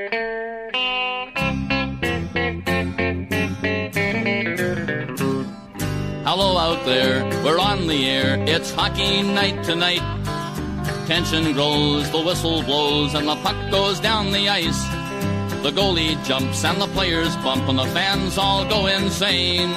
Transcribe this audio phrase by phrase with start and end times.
[0.00, 0.14] Hello
[6.56, 8.36] out there, we're on the air.
[8.46, 9.98] It's hockey night tonight.
[11.08, 14.86] Tension grows, the whistle blows, and the puck goes down the ice.
[15.62, 19.72] The goalie jumps and the players bump and the fans all go insane.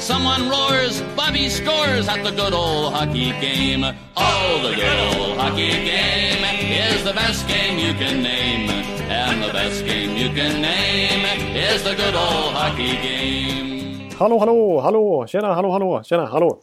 [0.00, 3.84] Someone roars, Bobby scores at the good old hockey game.
[4.16, 6.42] Oh, the good old hockey game
[6.90, 8.68] is the best game you can name.
[9.08, 11.24] And the best game you can name
[11.54, 14.10] is the good old hockey game.
[14.18, 16.58] Hallå, hallå, hallå, tjena, hallå, hallå, tjena, hallå.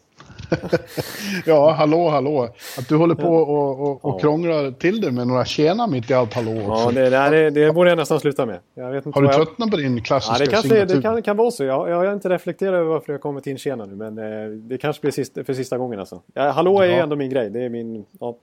[1.46, 2.50] Ja, hallå, hallå.
[2.78, 6.14] Att du håller på och, och, och krånglar till det med några tjena mitt i
[6.14, 6.84] allt hallå också.
[6.86, 8.60] Ja, det, det, här är, det borde jag nästan sluta med.
[8.76, 9.36] Har du jag...
[9.36, 10.96] tröttnat på din klassiska Ja, det kanske signatur?
[10.96, 11.64] det kan, kan vara så.
[11.64, 13.96] Jag, jag har inte reflekterat över varför jag kommit in tjena nu.
[13.96, 16.22] Men eh, det kanske blir sista, för sista gången alltså.
[16.34, 16.94] Ja, hallå är Ja.
[17.04, 17.50] ändå min grej.
[17.50, 18.06] Det är min...
[18.20, 18.36] Ja.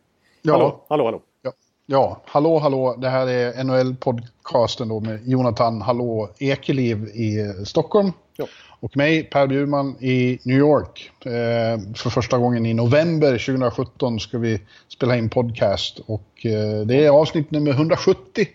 [0.42, 0.52] Ja.
[0.52, 1.20] Hallå, hallå, hallå.
[1.42, 1.52] Ja.
[1.86, 2.94] ja, hallå, hallå.
[2.98, 8.12] Det här är NHL-podcasten då med Jonathan Hallå Ekeliv i Stockholm.
[8.36, 8.46] Ja.
[8.86, 11.10] Och mig, Per Bjurman, i New York.
[11.24, 15.98] Eh, för första gången i november 2017 ska vi spela in podcast.
[16.06, 18.48] Och eh, det är avsnitt nummer 170.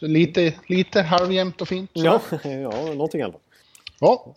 [0.00, 1.90] Så lite, lite halvjämnt och fint.
[1.94, 2.04] så.
[2.04, 3.32] Ja, ja, någonting fall.
[4.00, 4.34] ja.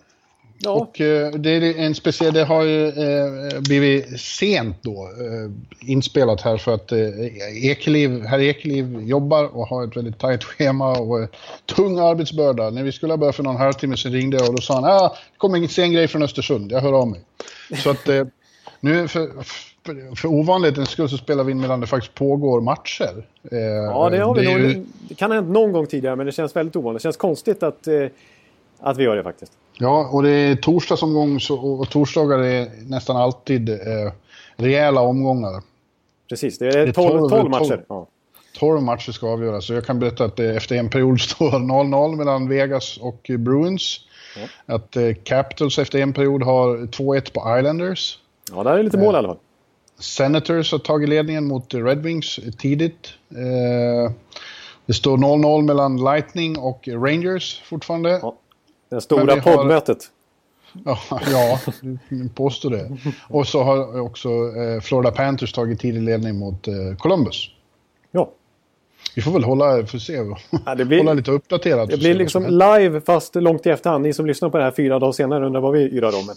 [0.57, 5.89] Ja, Och eh, det är en speciell, det har ju eh, blivit sent då eh,
[5.89, 6.91] inspelat här för att
[7.63, 11.29] Ekeliv, herr Ekeliv jobbar och har ett väldigt tajt schema och
[11.65, 12.69] tung arbetsbörda.
[12.69, 14.83] När vi skulle ha börjat för någon halvtimme så ringde jag och då sa han
[14.83, 17.21] ah, det kommer en sen grej från Östersund, jag hör av mig.
[17.83, 18.09] Så att
[18.79, 19.29] nu för,
[20.15, 23.25] för, ovanlighetens skull så spelar vi in medan det faktiskt pågår matcher.
[23.51, 24.69] Ja det har vi är nog.
[24.69, 27.01] ju- Det kan ha hänt någon gång tidigare men det känns väldigt ovanligt.
[27.01, 27.87] Det känns konstigt att,
[28.79, 29.51] att vi gör det faktiskt.
[29.77, 33.77] Ja, och det är torsdagsomgång så, och torsdagar är nästan alltid eh,
[34.55, 35.61] rejäla omgångar.
[36.29, 37.67] Precis, det är Det är 12, 12 tolv- matcher.
[37.67, 37.81] tolv.
[37.89, 38.07] Ja.
[38.59, 39.65] 12 matcher ska avgöras.
[39.65, 43.37] Så jag kan berätta att det efter en period står 0-0 mellan Vegas och eh,
[43.37, 43.99] Bruins.
[44.65, 48.19] Att eh, Capitals efter en period har 2-1 på Islanders.
[48.55, 49.37] ja, där är lite mål i alla fall.
[49.99, 53.07] Senators har tagit ledningen mot eh, Red Wings eh, tidigt.
[53.29, 54.11] Eh,
[54.85, 58.19] det står 0-0 mellan Lightning och Rangers fortfarande.
[58.21, 58.35] Ja.
[58.95, 59.97] Det stora poddmötet.
[60.85, 60.97] Ja,
[61.31, 61.59] ja
[62.09, 62.89] du påstår det.
[63.29, 67.49] Och så har också eh, Florida Panthers tagit tidig ledning mot eh, Columbus.
[68.11, 68.29] Ja.
[69.15, 70.13] Vi får väl hålla, får se,
[70.65, 71.89] Ja, det blir- hålla lite uppdaterat.
[71.89, 74.03] Det blir liksom live fast långt i efterhand.
[74.03, 76.35] Ni som lyssnar på det här fyra dagar senare undrar vad vi yrar om.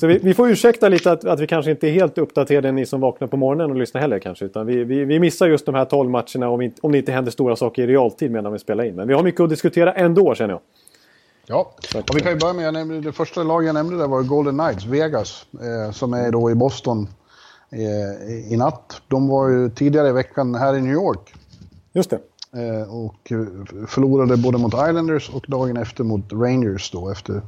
[0.00, 2.86] Så vi, vi får ursäkta lite att, att vi kanske inte är helt uppdaterade ni
[2.86, 4.44] som vaknar på morgonen och lyssnar heller kanske.
[4.44, 7.12] Utan vi, vi, vi missar just de här 12 matcherna om, inte- om det inte
[7.12, 8.94] händer stora saker i realtid medan vi spelar in.
[8.94, 10.60] Men vi har mycket att diskutera ändå känner jag.
[11.48, 14.06] Ja, och vi kan ju börja med, jag nämnde, det första lag jag nämnde där
[14.08, 17.08] var Golden Knights, Vegas, eh, som är då i Boston
[17.70, 19.00] eh, i- natt.
[19.08, 21.34] De var ju tidigare i veckan här i New York
[21.92, 22.18] Just det.
[22.52, 27.42] eh, och eh, förlorade både mot Islanders och dagen efter mot Rangers då efter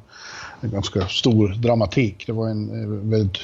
[0.61, 2.25] en ganska stor dramatik.
[2.27, 3.39] Det var en eh, väldigt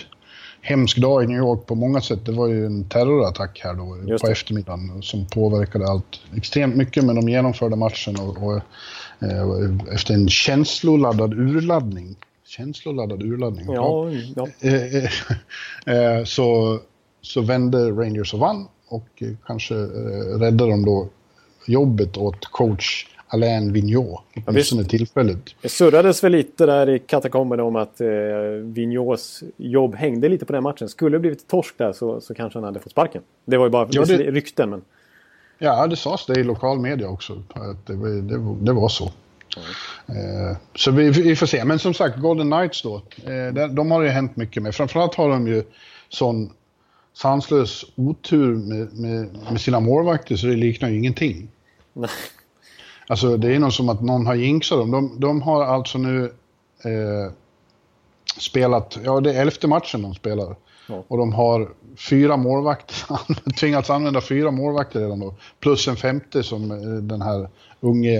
[0.60, 2.26] hemsk dag i New York på många sätt.
[2.26, 4.32] Det var ju en terrorattack här då Just på det.
[4.32, 8.60] eftermiddagen som påverkade allt extremt mycket men de genomförde matchen och, och
[9.92, 12.16] efter en känsloladdad urladdning.
[12.46, 13.66] Känsloladdad urladdning?
[13.74, 14.48] Ja, ja.
[14.60, 15.10] Eh, eh,
[16.18, 16.78] eh, så,
[17.20, 21.08] så vände Rangers och vann och eh, kanske eh, räddade de då
[21.66, 25.54] jobbet åt coach Alain Vigneault, åtminstone tillfälligt.
[25.62, 28.08] Det surrades väl lite där i katakomberna om att eh,
[28.62, 30.88] Vigneaus jobb hängde lite på den matchen.
[30.88, 33.22] Skulle det blivit torsk där så, så kanske han hade fått sparken.
[33.44, 34.70] Det var ju bara Ja, det- rykten.
[34.70, 34.82] Men...
[35.58, 39.04] Ja, det sades det i lokal media också, att det, var- det, det var så.
[40.06, 41.64] Eh, så vi, vi får se.
[41.64, 42.96] Men som sagt, Golden Knights då,
[43.56, 44.74] eh, de, har ju hänt mycket med.
[44.74, 45.64] Framförallt har de ju
[46.08, 46.52] sån
[47.14, 51.48] sanslös otur med, med, med sina målvakter så det liknar ju ingenting.
[53.08, 54.90] Alltså det är nog som att någon har jinxat dem.
[54.90, 56.24] De, de har alltså nu
[56.84, 57.32] eh,
[58.38, 60.56] spelat, ja det är elfte matchen de spelar.
[60.88, 61.04] Ja.
[61.08, 62.96] Och de har fyra målvakter,
[63.60, 65.34] tvingats använda fyra målvakter redan då.
[65.60, 67.48] Plus en femte som eh, den här
[67.80, 68.18] unge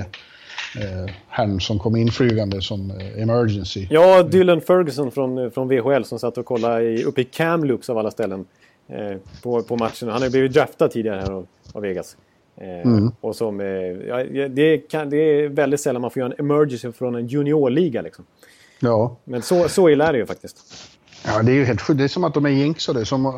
[0.80, 3.86] eh, herrn som kom inflygande som eh, emergency.
[3.90, 7.98] Ja, Dylan Ferguson från, från VHL som satt och kollade i, uppe i Kamloops av
[7.98, 8.44] alla ställen
[8.88, 10.08] eh, på, på matchen.
[10.08, 12.16] Han har ju blivit draftad tidigare här av, av Vegas.
[12.56, 16.44] Eh, Och som, eh, ja, det, kan, det är väldigt sällan man får göra en
[16.44, 18.02] emergency från en juniorliga.
[18.02, 18.24] Liksom.
[18.80, 19.16] Ja.
[19.24, 20.56] Men så, så illa är det ju faktiskt.
[21.26, 21.98] Ja, det är ju helt sjukt.
[21.98, 23.04] Det är som att de är jinxade.
[23.04, 23.32] Som, eh,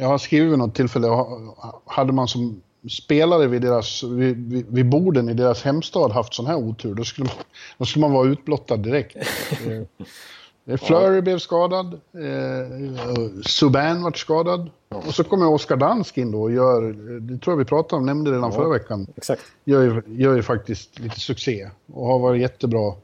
[0.00, 2.60] jag har skrivit vid något tillfälle, ha- hade man som
[2.90, 7.26] spelare vid, deras, vid, vid, borden i deras hemstad haft sån här otur, då skulle
[7.26, 7.36] man,
[7.78, 9.16] då skulle man vara utblottad direkt.
[9.16, 11.20] Eh, Flurry ja.
[11.20, 11.86] blev skadad.
[11.94, 14.70] Eh, Subban vart skadad.
[14.88, 16.82] Och så kommer Oskar Dansk in då och gör,
[17.20, 19.06] det tror jag vi pratade om, nämnde redan ja, förra veckan.
[19.16, 19.42] Exakt.
[19.64, 22.94] Gör ju, gör ju faktiskt lite succé och har varit jättebra.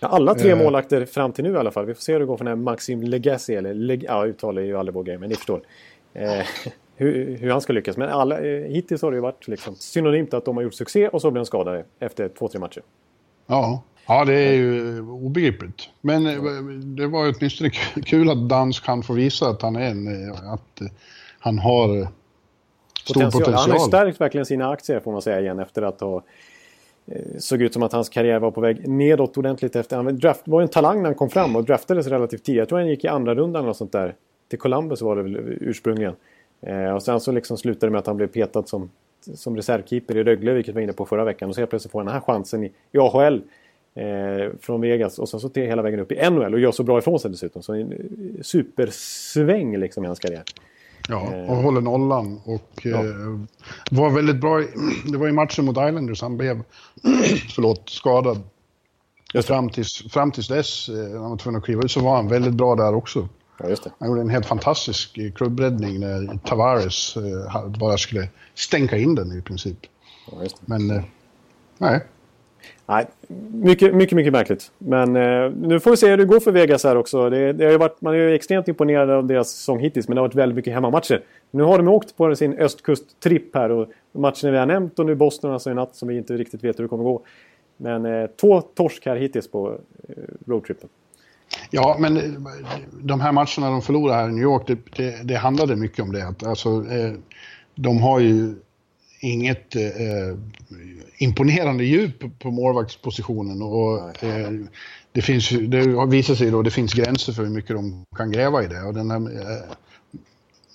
[0.00, 0.58] Ja, alla tre eh.
[0.58, 1.86] målakter fram till nu i alla fall.
[1.86, 4.62] Vi får se hur det går för den här Maxim Legacy, eller Leg ja, uttalar
[4.62, 5.60] ju aldrig vår grej, men ni förstår.
[6.14, 6.46] Eh,
[6.96, 7.96] hur, hur, han ska lyckas.
[7.96, 11.08] Men alla, eh, hittills har det ju varit liksom synonymt att de har gjort succé
[11.08, 12.82] och så blir de skadade efter två, tre matcher.
[13.46, 15.88] Ja, Ja, det är ju obegripligt.
[16.00, 17.70] Men eh, det var ju åtminstone
[18.04, 20.86] kul att Dansk kan få visa att han är en, eh, att eh,
[21.38, 21.88] han har
[23.04, 23.32] stor potential.
[23.32, 23.54] potential.
[23.54, 26.22] Han har stärkt verkligen sina aktier får man säga igen efter att ha
[27.10, 29.96] Eh, såg ut som att hans karriär var på väg nedåt ordentligt efter.
[29.96, 32.58] Han draft, var en talang när han kom fram och draftades relativt tidigt.
[32.58, 34.14] Jag tror han gick i andra rundan eller sånt där.
[34.48, 36.14] Till Columbus var det väl ursprungligen.
[36.60, 38.90] Eh, och sen så liksom slutade det med att han blev petad som,
[39.34, 41.48] som reservkeeper i Rögle, vilket vi var inne på förra veckan.
[41.48, 43.42] Och så helt plötsligt får han den här chansen i, i AHL
[43.94, 46.98] eh, från Vegas och sen så hela vägen upp i NHL och gör så bra
[46.98, 47.62] ifrån sig dessutom.
[47.62, 47.92] Så en
[48.42, 50.42] supersväng liksom i hans karriär.
[51.10, 51.62] Ja, och eh.
[51.62, 52.98] håller nollan och ja.
[52.98, 53.40] eh,
[53.90, 54.62] var väldigt bra.
[55.04, 56.62] Det var i matchen mot Islanders han blev
[57.54, 58.42] förlåt, skadad.
[59.44, 62.16] Fram tills, fram tills dess, eh, när han var tvungen att kliva ut, så var
[62.16, 63.28] han väldigt bra där också.
[63.58, 63.76] Ja.
[63.98, 69.42] Han gjorde en helt fantastisk klubbräddning när Tavares eh, bara skulle stänka in den i
[69.42, 69.78] princip.
[70.30, 71.02] Ja, Men, eh,
[71.78, 72.00] nej.
[72.86, 73.06] Nej,
[73.52, 74.72] mycket, mycket, mycket märkligt.
[74.78, 77.30] Men eh, nu får vi se hur det går för Vegas här också.
[77.30, 80.14] Det, det har ju varit, man är ju extremt imponerad av deras säsong hittills, men
[80.14, 81.22] det har varit väldigt mycket hemmamatcher.
[81.50, 85.14] Nu har de åkt på sin östkusttripp här och matcherna vi har nämnt och nu
[85.14, 87.22] Boston alltså i natt som vi inte riktigt vet hur det kommer gå.
[87.76, 89.78] Men eh, två torsk här hittills på
[90.08, 90.14] eh,
[90.46, 90.88] roadtrippen.
[91.70, 92.22] Ja, men eh,
[93.02, 96.12] de här matcherna de förlorade här i New York, det, det, det handlade mycket om
[96.12, 96.34] det.
[96.46, 97.12] Alltså, eh,
[97.74, 98.54] de har ju
[99.20, 100.36] inget eh,
[101.18, 103.62] imponerande djup på målvaktspositionen.
[103.62, 104.50] Och, eh,
[105.12, 108.64] det, finns, det visar sig då det finns gränser för hur mycket de kan gräva
[108.64, 108.82] i det.
[108.82, 109.62] Och den här eh,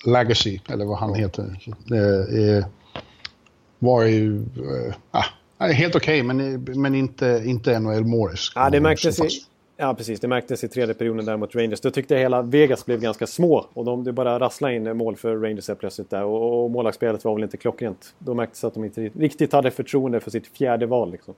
[0.06, 1.58] Legacy, eller vad han heter,
[1.92, 2.66] eh,
[3.78, 4.44] var ju
[5.10, 5.24] ah,
[5.66, 8.52] helt okej, okay, men, men inte, inte NHL Morris.
[8.54, 9.40] Ja, det märktes, i,
[9.76, 10.20] Ja, precis.
[10.20, 11.80] Det märktes i tredje perioden där mot Rangers.
[11.80, 13.66] Då tyckte jag hela Vegas blev ganska små.
[13.74, 16.24] Och de, det bara rasslade in mål för Rangers helt plötsligt där.
[16.24, 18.14] Och, och målvaktsspelet var väl inte klockrent.
[18.18, 21.10] Då märktes att de inte riktigt hade förtroende för sitt fjärde val.
[21.10, 21.34] Liksom.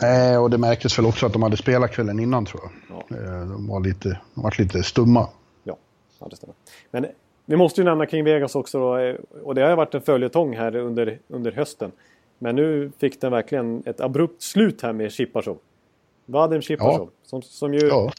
[0.00, 2.72] Nej, och det märktes väl också att de hade spelat kvällen innan tror jag.
[2.96, 3.16] Ja.
[3.16, 5.28] Eh, de var lite, de var lite stumma.
[5.64, 5.76] Ja,
[6.20, 6.54] ja det stämmer.
[6.90, 7.06] Men
[7.46, 8.78] vi måste ju nämna kring Vegas också.
[8.78, 11.92] Då, eh, och det har varit en följetong här under, under hösten.
[12.38, 15.58] Men nu fick den verkligen ett abrupt slut här med Chippasov.
[16.32, 17.08] Vadim Shipasov.
[17.12, 17.18] Ja.
[17.22, 18.12] Som, som, ju, ja.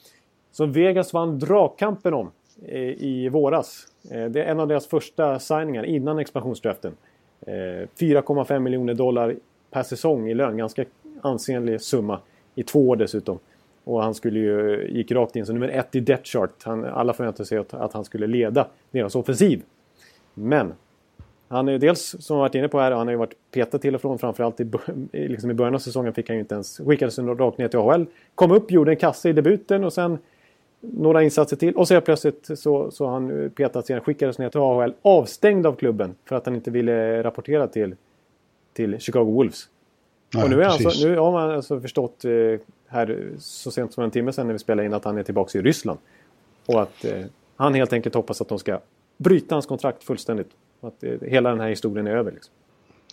[0.51, 2.31] som Vegas vann dragkampen om
[2.65, 3.87] eh, i våras.
[4.11, 6.93] Eh, det är en av deras första signingar innan expansionsdraften.
[7.41, 9.35] Eh, 4,5 miljoner dollar
[9.71, 10.57] per säsong i lön.
[10.57, 10.85] Ganska
[11.21, 12.19] ansenlig summa.
[12.55, 13.39] I två år dessutom.
[13.83, 16.63] Och han skulle ju, gick rakt in som nummer ett i Chart.
[16.63, 19.61] Han, alla förväntade sig att, att han skulle leda deras offensiv.
[20.33, 20.73] Men
[21.47, 23.95] han är dels, som vi varit inne på här, han har ju varit petad till
[23.95, 24.19] och från.
[24.19, 24.69] Framförallt i,
[25.11, 26.77] liksom i början av säsongen fick han ju inte ens...
[26.77, 28.05] Skickades rakt ner till AHL.
[28.35, 30.17] Kom upp, gjorde en kasse i debuten och sen
[30.79, 31.75] några insatser till.
[31.75, 34.93] Och så plötsligt så, så han petats igen, skickades ner till AHL.
[35.01, 37.95] Avstängd av klubben för att han inte ville rapportera till,
[38.73, 39.69] till Chicago Wolves.
[40.33, 42.31] Nej, och nu, är alltså, nu har man alltså förstått eh,
[42.87, 45.59] här så sent som en timme sedan när vi spelade in att han är tillbaka
[45.59, 45.99] i Ryssland.
[46.65, 47.21] Och att eh,
[47.55, 48.79] han helt enkelt hoppas att de ska
[49.17, 50.49] bryta hans kontrakt fullständigt
[50.87, 52.31] att det, hela den här historien är över.
[52.31, 52.53] Liksom.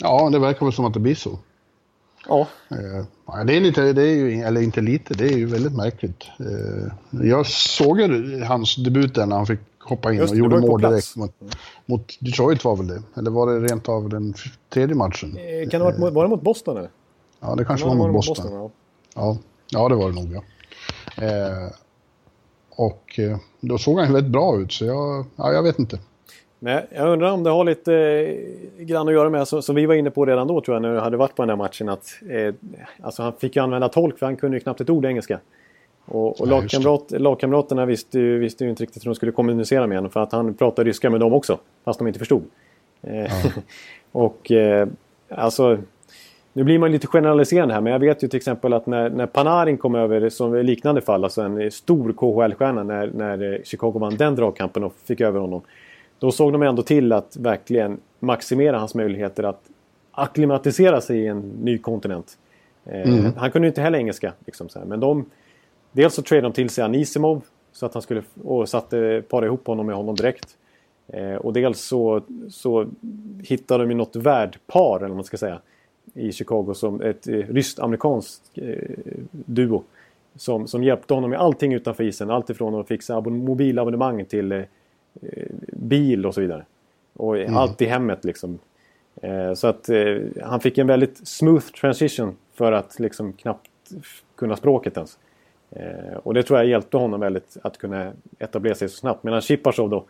[0.01, 1.39] Ja, det verkar väl som att det blir så.
[2.29, 2.47] Ja.
[2.71, 6.25] Eh, det är lite, det är ju, eller inte lite, det är ju väldigt märkligt.
[6.39, 6.93] Eh,
[7.27, 10.81] jag såg ju hans debut där när han fick hoppa in Just, och gjorde mål
[10.81, 11.35] direkt mot,
[11.87, 13.03] mot, Detroit var väl det?
[13.17, 14.35] Eller var det rent av den
[14.69, 15.37] tredje matchen?
[15.37, 16.91] Eh, kan det ha varit, var det mot Boston eller?
[17.41, 18.35] Ja, det kanske var, var mot Boston.
[18.35, 18.71] Boston ja.
[19.15, 19.39] ja.
[19.73, 20.43] Ja, det var det nog ja.
[21.25, 21.73] Eh,
[22.71, 23.21] och
[23.61, 25.99] då såg han väldigt bra ut så jag, ja, jag vet inte.
[26.62, 29.87] Men jag undrar om det har lite eh, grann att göra med, som, som vi
[29.87, 31.88] var inne på redan då tror jag, när du hade varit på den här matchen.
[31.88, 32.55] Att, eh,
[33.00, 35.38] alltså han fick ju använda tolk för han kunde ju knappt ett ord engelska.
[36.05, 39.87] Och, och ja, lagkamrat, lagkamraterna visste ju, visste ju inte riktigt hur de skulle kommunicera
[39.87, 41.59] med honom för att han pratade ryska med dem också.
[41.85, 42.43] Fast de inte förstod.
[43.02, 43.29] Eh, ja.
[44.12, 44.88] och eh,
[45.29, 45.79] alltså...
[46.52, 49.26] Nu blir man lite generaliserande här men jag vet ju till exempel att när, när
[49.26, 54.35] Panarin kom över som liknande fall, alltså en stor KHL-stjärna när, när Chicago vann den
[54.37, 55.62] dragkampen och fick över honom.
[56.21, 59.62] Då såg de ändå till att verkligen maximera hans möjligheter att
[60.11, 62.39] akklimatisera sig i en ny kontinent.
[62.85, 63.33] Eh, mm.
[63.37, 64.33] Han kunde ju inte heller engelska.
[64.47, 64.87] Liksom så här.
[64.87, 65.25] Men de,
[65.93, 69.67] dels så tradade de till sig Anisimov så att han skulle, och satte para ihop
[69.67, 70.57] honom med honom direkt.
[71.09, 72.87] Eh, och dels så, så
[73.43, 75.61] hittade de ju något värdpar, eller vad man ska säga,
[76.15, 78.75] i Chicago som ett eh, ryskt-amerikanskt eh,
[79.31, 79.83] duo.
[80.37, 82.31] som, som hjälpte honom med allting utanför isen.
[82.31, 84.62] Allt ifrån att fixa abon mobilabonnemang till eh,
[85.73, 86.64] bil och så vidare.
[87.14, 87.57] Och mm.
[87.57, 88.59] allt i hemmet liksom.
[89.23, 93.71] Eh, så att eh, han fick en väldigt smooth transition för att liksom knappt
[94.37, 95.19] kunna språket ens.
[95.71, 99.25] Eh, och det tror jag hjälpte honom väldigt att kunna etablera sig så snabbt.
[99.25, 100.05] Medan Chipachov då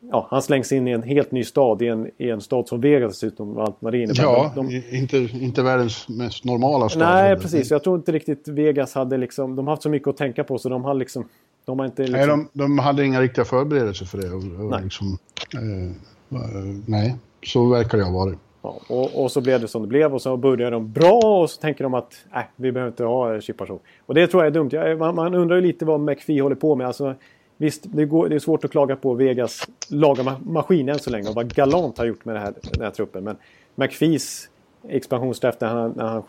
[0.00, 2.80] ja, han slängs in i en helt ny stad, i en, i en stad som
[2.80, 4.22] Vegas dessutom, allt innebär.
[4.22, 4.96] Ja, de, de...
[4.96, 7.02] Inte, inte världens mest normala stad.
[7.02, 7.70] Nej, precis.
[7.70, 10.58] Jag tror inte riktigt Vegas hade liksom, de har haft så mycket att tänka på
[10.58, 11.28] så de har liksom,
[11.68, 12.18] de har inte liksom...
[12.18, 14.30] Nej, de, de hade inga riktiga förberedelser för det.
[14.30, 14.82] Och, och nej.
[14.82, 15.18] Liksom,
[15.54, 16.40] eh,
[16.86, 18.38] nej, så verkar det ha varit.
[18.62, 21.50] Ja, och, och, så blev det som det blev och så började de bra och
[21.50, 23.80] så tänker de att nej, vi behöver inte ha Chipachov.
[24.06, 24.68] Och det tror jag är dumt.
[24.72, 26.86] Jag, man, man, undrar ju lite vad McPhee håller på med.
[26.86, 27.14] Alltså,
[27.60, 31.34] Visst, det, går, det, är svårt att klaga på Vegas lagarmaskin än så länge och
[31.34, 33.24] vad Galant har gjort med här, den här truppen.
[33.24, 33.36] Men
[33.74, 34.48] McPhees
[34.88, 36.22] expansionsträff när han, när, han,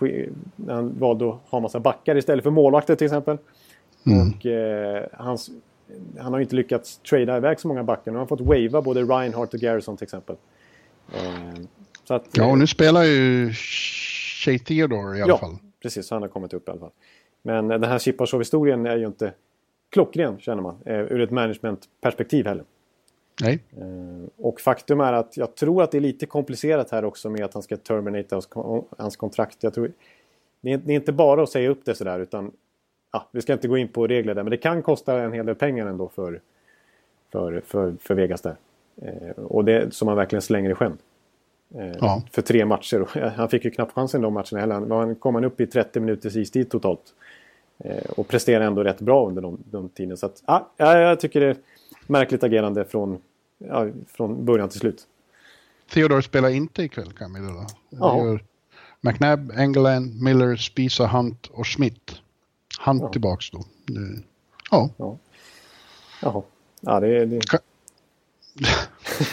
[0.55, 3.37] när han valde att ha massa backar istället för målvakter till exempel.
[4.05, 4.29] Mm.
[4.29, 5.49] Och eh, hans,
[6.19, 8.11] han har inte lyckats trada iväg så många backar.
[8.11, 10.35] Nu har han fått wava både Reinhardt och Garrison till exempel.
[11.13, 11.61] Eh,
[12.03, 13.51] så att, ja, och nu spelar ju
[14.45, 15.57] Shea Theodore i alla ja, fall.
[15.81, 16.11] precis.
[16.11, 16.91] Han har kommit upp i alla fall.
[17.41, 19.33] Men den här Chipachov-historien är ju inte
[19.89, 22.63] klockren känner man eh, ur ett managementperspektiv heller.
[23.41, 23.59] Nej.
[23.77, 27.45] Eh, och faktum är att jag tror att det är lite komplicerat här också med
[27.45, 28.41] att han ska terminata
[28.97, 29.63] hans, kontrakt.
[29.63, 29.91] Jag tror,
[30.61, 32.51] det, är, det är inte bara att säga upp det sådär utan
[33.11, 35.45] ja, vi ska inte gå in på regler där men det kan kosta en hel
[35.45, 36.41] del pengar ändå för,
[37.31, 38.55] för, för, för Vegas där.
[39.01, 40.97] Eh, och det som man verkligen slänger i sjön.
[41.75, 42.23] Eh, ja.
[42.31, 43.29] För tre matcher.
[43.37, 44.95] Han fick ju knappt chansen de matcherna heller.
[44.95, 47.13] Han kom han upp i 30 minuters istid totalt.
[47.77, 50.17] Eh, och presterar ändå rätt bra under de, de tiden.
[50.17, 51.57] Så att, ja, jag tycker det är
[52.07, 53.21] märkligt agerande från,
[53.57, 55.07] ja, från början till slut.
[55.93, 57.65] Theodore spelar inte ikväll kan vi då.
[57.89, 58.39] Ja.
[59.01, 62.21] McNabb, Engeland, Miller, Spisa, Hunt och Schmidt.
[62.85, 63.09] Hunt ja.
[63.09, 63.63] tillbaks då.
[64.71, 64.89] Ja.
[64.97, 65.17] ja.
[66.21, 66.43] Jaha.
[66.81, 67.41] Ja, det, det...
[67.49, 67.59] Kan,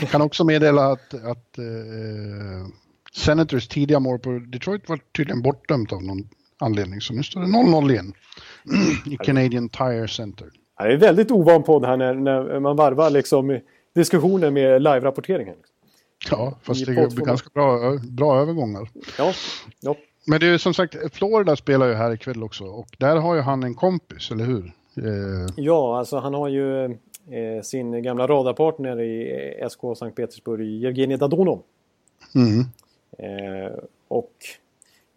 [0.11, 2.67] kan också meddela att, att uh,
[3.13, 7.01] Senators tidiga mål på Detroit var tydligen bortdömt av någon anledning.
[7.01, 8.13] Så nu står det 0-0 igen
[9.07, 10.49] i Canadian Tire Center.
[10.79, 13.61] Det är väldigt ovan podd här när, när man varvar liksom
[13.95, 15.57] diskussioner med live-rapporteringen.
[16.31, 18.91] Ja, fast det blir ganska bra, bra övergångar.
[19.19, 19.33] Ja,
[19.81, 19.97] ja.
[20.27, 23.41] Men det är som sagt, Florida spelar ju här ikväll också och där har ju
[23.41, 24.73] han en kompis, eller hur?
[24.97, 25.47] Eh...
[25.57, 31.63] Ja, alltså han har ju eh, sin gamla radarpartner i SK Sankt Petersburg, Evgenij Dadonov.
[32.35, 32.61] Mm.
[33.19, 33.73] Eh,
[34.09, 34.33] och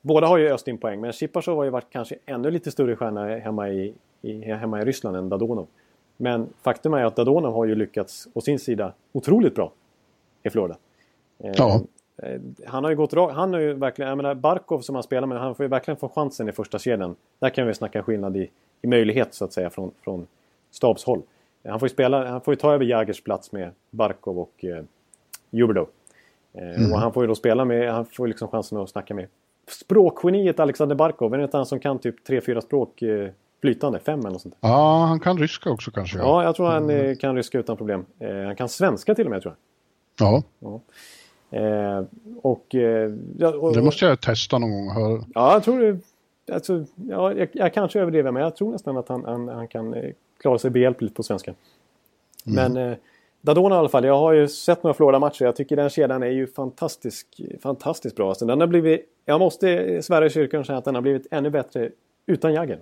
[0.01, 2.95] Båda har ju öst in poäng, men Chipachov har ju varit kanske ännu lite större
[2.95, 5.67] stjärna hemma i, i, hemma i Ryssland än Dadonov.
[6.17, 9.71] Men faktum är att Dadonov har ju lyckats, å sin sida, otroligt bra
[10.43, 10.77] i Florida.
[11.43, 11.81] Eh, ja.
[12.23, 15.03] Eh, han har ju gått rakt, han har ju verkligen, jag menar Barkov som han
[15.03, 17.15] spelar med, han får ju verkligen få chansen i första kedjan.
[17.39, 18.49] Där kan vi snacka skillnad i,
[18.81, 20.27] i möjlighet så att säga från, från
[20.71, 21.21] stabshåll.
[21.67, 24.83] Han får ju spela, han får ju ta över Jagers plats med Barkov och eh,
[25.49, 25.88] Juberdo.
[26.53, 26.91] Eh, mm.
[26.91, 29.27] Och han får ju då spela med, han får ju liksom chansen att snacka med
[29.67, 33.29] språkgeniet Alexander Barkov, är det inte han som kan typ tre fyra språk eh,
[33.61, 33.99] flytande?
[33.99, 34.69] Fem eller något sånt där.
[34.69, 36.17] Ja, han kan ryska också kanske.
[36.17, 37.15] Ja, ja jag tror han mm.
[37.15, 38.05] kan ryska utan problem.
[38.19, 39.55] Eh, han kan svenska till och med tror
[40.17, 40.27] jag.
[40.27, 40.43] Ja.
[40.59, 40.81] ja.
[41.51, 42.03] Eh,
[42.41, 43.11] och, eh,
[43.61, 44.89] och, det måste jag testa någon gång.
[44.89, 45.23] Hör.
[45.33, 45.99] Ja, jag tror det.
[46.53, 49.93] Alltså, ja, jag, jag kanske överdriver, men jag tror nästan att han, han, han kan
[49.93, 51.53] eh, klara sig behjälpligt på svenska.
[52.47, 52.73] Mm.
[52.73, 52.97] Men eh,
[53.41, 55.45] Dadona i alla fall, jag har ju sett några Florida-matcher.
[55.45, 58.29] Jag tycker den kedjan är ju fantastisk, fantastiskt bra.
[58.29, 61.27] Alltså, den har blivit, jag måste svära i kyrkan och säga att den har blivit
[61.31, 61.89] ännu bättre
[62.25, 62.79] utan Jagger.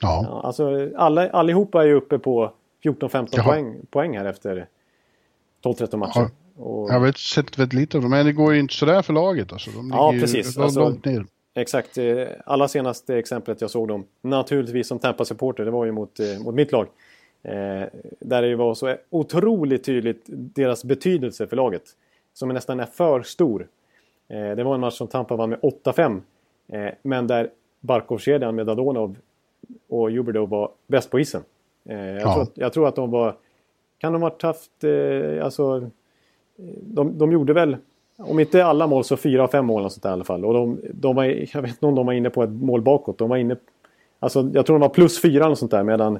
[0.00, 0.26] Ja.
[0.28, 0.42] ja.
[0.44, 2.52] alltså, alla, allihopa är ju uppe på
[2.84, 4.66] 14-15 poäng, poäng här efter
[5.64, 6.12] 12-13 matcher.
[6.14, 6.30] Ja.
[6.56, 6.90] Och...
[6.90, 9.52] Jag har sett väldigt lite av dem, men det går ju inte sådär för laget.
[9.52, 9.70] Alltså.
[9.70, 10.58] De ja, precis.
[10.58, 11.26] Alltså, långt ner.
[11.54, 11.98] Exakt.
[11.98, 16.44] Eh, allra senaste exemplet jag såg dem, naturligtvis som Tampa-supporter, det var ju mot, eh,
[16.44, 16.86] mot mitt lag.
[17.42, 17.84] Eh,
[18.20, 21.82] där det var så otroligt tydligt deras betydelse för laget.
[22.34, 23.68] Som nästan är för stor.
[24.28, 26.22] Eh, det var en match som Tampa vann med 8-5.
[26.68, 29.16] Eh, men där Barkov-kedjan med Dadonov
[29.88, 31.42] och Juberdo var bäst på isen.
[31.84, 32.34] Eh, jag, ja.
[32.34, 33.36] tror, jag, tror, att de var...
[33.98, 34.84] Kan de ha haft...
[35.42, 35.90] Alltså,
[36.82, 37.76] de, de gjorde väl...
[38.16, 40.44] Om inte alla mål så fyra av fem mål sånt där, i alla fall.
[40.44, 43.18] Och de, de var, jag vet inte om de var inne på ett mål bakåt.
[43.18, 43.56] De var inne...
[44.18, 46.18] Alltså, jag tror de var plus fyra och sånt där medan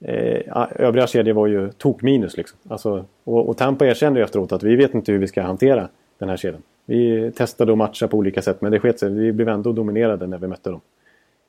[0.00, 2.58] Eh, övriga kedjor var ju tok minus liksom.
[2.68, 5.88] Alltså, och, och Tampa erkände ju efteråt att vi vet inte hur vi ska hantera
[6.18, 6.62] den här kedjan.
[6.84, 9.10] Vi testade att matcha på olika sätt men det sket sig.
[9.10, 10.80] Vi blev ändå dominerade när vi mötte dem.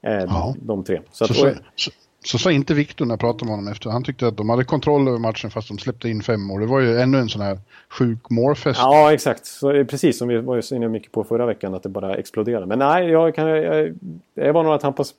[0.02, 0.54] Eh.
[0.56, 1.02] De tre.
[1.12, 1.92] Så, att, så, så,
[2.26, 3.90] så sa inte Viktor när jag pratade med honom efter.
[3.90, 6.62] Han tyckte att de hade kontroll över matchen fast de släppte in fem mål.
[6.62, 7.60] Det var ju ännu en sån här
[7.90, 8.80] sjuk målfest.
[8.80, 9.46] Ja, exakt.
[9.46, 12.66] Så, precis som vi var inne mycket på förra veckan, att det bara exploderade.
[12.66, 13.94] Men nej, jag, kan, jag,
[14.34, 15.14] det var några Tampas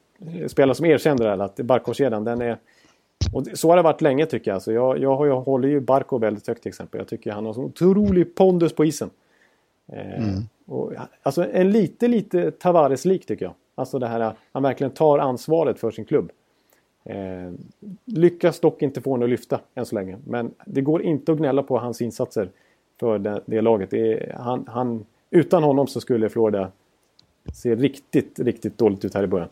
[0.48, 2.58] spelare som erkände det här, att Barkov-kedjan den är...
[3.32, 4.62] Och så har det varit länge tycker jag.
[4.62, 6.98] Så jag, jag, jag håller ju Barkov väldigt högt till exempel.
[6.98, 9.10] Jag tycker han har så otrolig pondus på isen.
[9.92, 10.42] Eh, mm.
[10.66, 13.54] och, alltså en lite, lite Tavares-lik tycker jag.
[13.74, 16.30] Alltså det här att han verkligen tar ansvaret för sin klubb.
[17.04, 17.52] Eh,
[18.04, 20.16] lyckas dock inte få honom att lyfta än så länge.
[20.24, 22.50] Men det går inte att gnälla på hans insatser
[23.00, 23.90] för det, det laget.
[23.90, 26.70] Det är, han, han, utan honom så skulle Florida
[27.52, 29.48] se riktigt, riktigt dåligt ut här i början.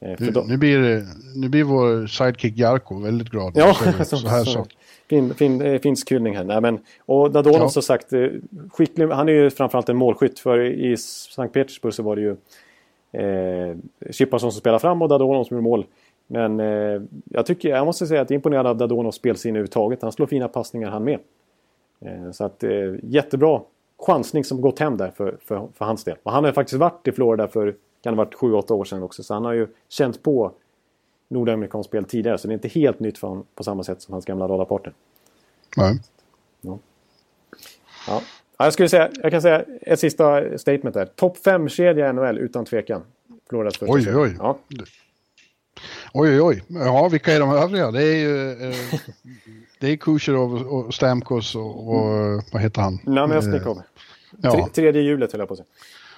[0.00, 1.04] Eh, nu, nu, blir,
[1.36, 3.52] nu blir vår sidekick Jarko väldigt glad.
[3.56, 4.66] Ja, så, så här så.
[5.08, 6.44] Fin, fin, eh, finsk hyllning här.
[6.44, 7.68] Nej, men, och Dadonov ja.
[7.68, 8.28] som sagt, eh,
[8.72, 10.38] skicklig, han är ju framförallt en målskytt.
[10.38, 12.36] För i Sankt Petersburg så var det ju
[13.22, 13.76] eh,
[14.10, 15.86] Chipparsson som spelade fram och Dadonov som gjorde mål.
[16.26, 20.02] Men eh, jag, tycker, jag måste säga att jag är imponerad av Dadonovs spelsinne överhuvudtaget.
[20.02, 21.18] Han slår fina passningar han med.
[22.00, 23.62] Eh, så att eh, jättebra
[23.98, 26.16] chansning som gått hem där för, för, för, hans del.
[26.22, 29.22] Och han har faktiskt varit i Florida för kan det varit 7-8 år sedan också.
[29.22, 30.52] Så han har ju känt på
[31.28, 32.38] nordamerikansk spel tidigare.
[32.38, 34.94] Så det är inte helt nytt för honom på samma sätt som hans gamla radarpartner.
[35.76, 35.98] Nej.
[36.60, 36.78] Ja.
[38.08, 38.22] ja.
[38.58, 41.06] Jag skulle säga, jag kan säga ett sista statement där.
[41.06, 43.02] Topp 5-kedja i NHL utan tvekan.
[43.48, 44.36] Floridas första oj, oj.
[44.38, 44.58] Ja.
[46.12, 46.62] Oj, oj, oj.
[46.68, 47.90] Ja, vilka är de övriga?
[47.90, 48.50] Det är ju...
[48.68, 49.00] Eh,
[49.80, 52.40] det är Kucherov och Stamkos och, och mm.
[52.52, 52.98] vad heter han?
[53.02, 53.78] Namestnikov.
[53.78, 53.82] Eh,
[54.42, 54.68] ja.
[54.74, 55.68] Tredje hjulet höll jag på att säga.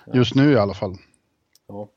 [0.04, 0.12] Ja.
[0.14, 0.96] Just nu i alla fall.
[1.68, 1.88] Ja.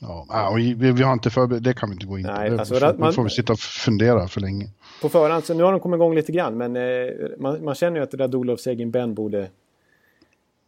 [0.00, 2.32] Ja, och vi, vi har inte förberett, det kan vi inte gå in på.
[2.32, 4.68] Nej, det alltså, får, man, får vi sitta och fundera för länge.
[5.02, 6.82] På förhand, så nu har de kommit igång lite grann, men eh,
[7.38, 9.48] man, man, känner ju att Radulovs egen Ben borde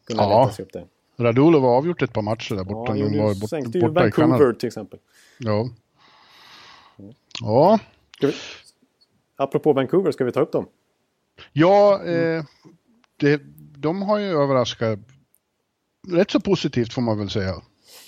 [0.06, 0.52] kunna ja.
[0.56, 0.84] sig upp där.
[1.16, 2.96] Radulov har avgjort ett par matcher där borta.
[2.96, 4.98] Ja, var bort, sänkte ju Vancouver till exempel.
[5.38, 5.68] Ja.
[7.40, 7.78] Ja.
[8.16, 8.32] Ska vi,
[9.36, 10.66] apropå Vancouver, ska vi ta upp dem?
[11.52, 12.44] Ja, eh,
[13.16, 13.42] det,
[13.76, 14.98] de har ju överraskat
[16.08, 17.54] rätt så positivt får man väl säga.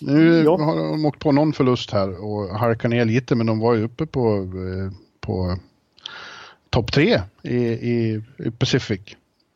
[0.00, 0.58] Nu ja.
[0.64, 3.84] har de åkt på någon förlust här och halkat ner lite men de var ju
[3.84, 5.56] uppe på, eh, på
[6.70, 9.00] topp tre i, i, i Pacific.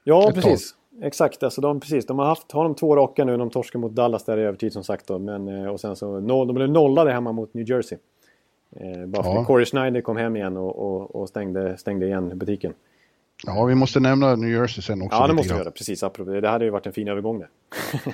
[0.04, 0.72] Ja, precis.
[0.72, 0.76] Tag.
[1.02, 3.37] Exakt, alltså de, precis, de har haft har de två raka nu.
[3.37, 5.06] De torskar mot Dallas där i övertid som sagt.
[5.06, 7.99] Då, men, eh, och sen så noll, de blev nollade hemma mot New Jersey.
[8.77, 9.45] Eh, bara för ja.
[9.45, 12.75] Corey Schneider kom hem igen och, och, och, stängde, stängde igen butiken.
[13.47, 15.19] Ja, vi måste nämna New Jersey sen också.
[15.19, 15.71] Ja, det måste vi göra.
[15.71, 16.30] Precis, apropå.
[16.30, 17.49] det hade ju varit en fin övergång där.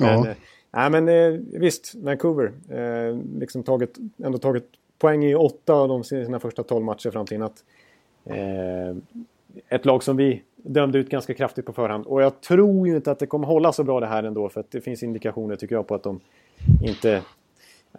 [0.00, 0.28] men, ja.
[0.28, 0.36] eh,
[0.70, 2.52] nej, men eh, visst, Vancouver.
[2.68, 4.64] Eh, liksom tagit, ändå tagit
[4.98, 7.64] poäng i åtta av de sina första tolv matcher fram till att
[8.24, 8.96] eh,
[9.68, 12.06] Ett lag som vi dömde ut ganska kraftigt på förhand.
[12.06, 14.48] Och jag tror ju inte att det kommer hålla så bra det här ändå.
[14.48, 16.20] För att det finns indikationer tycker jag på att de
[16.82, 17.22] inte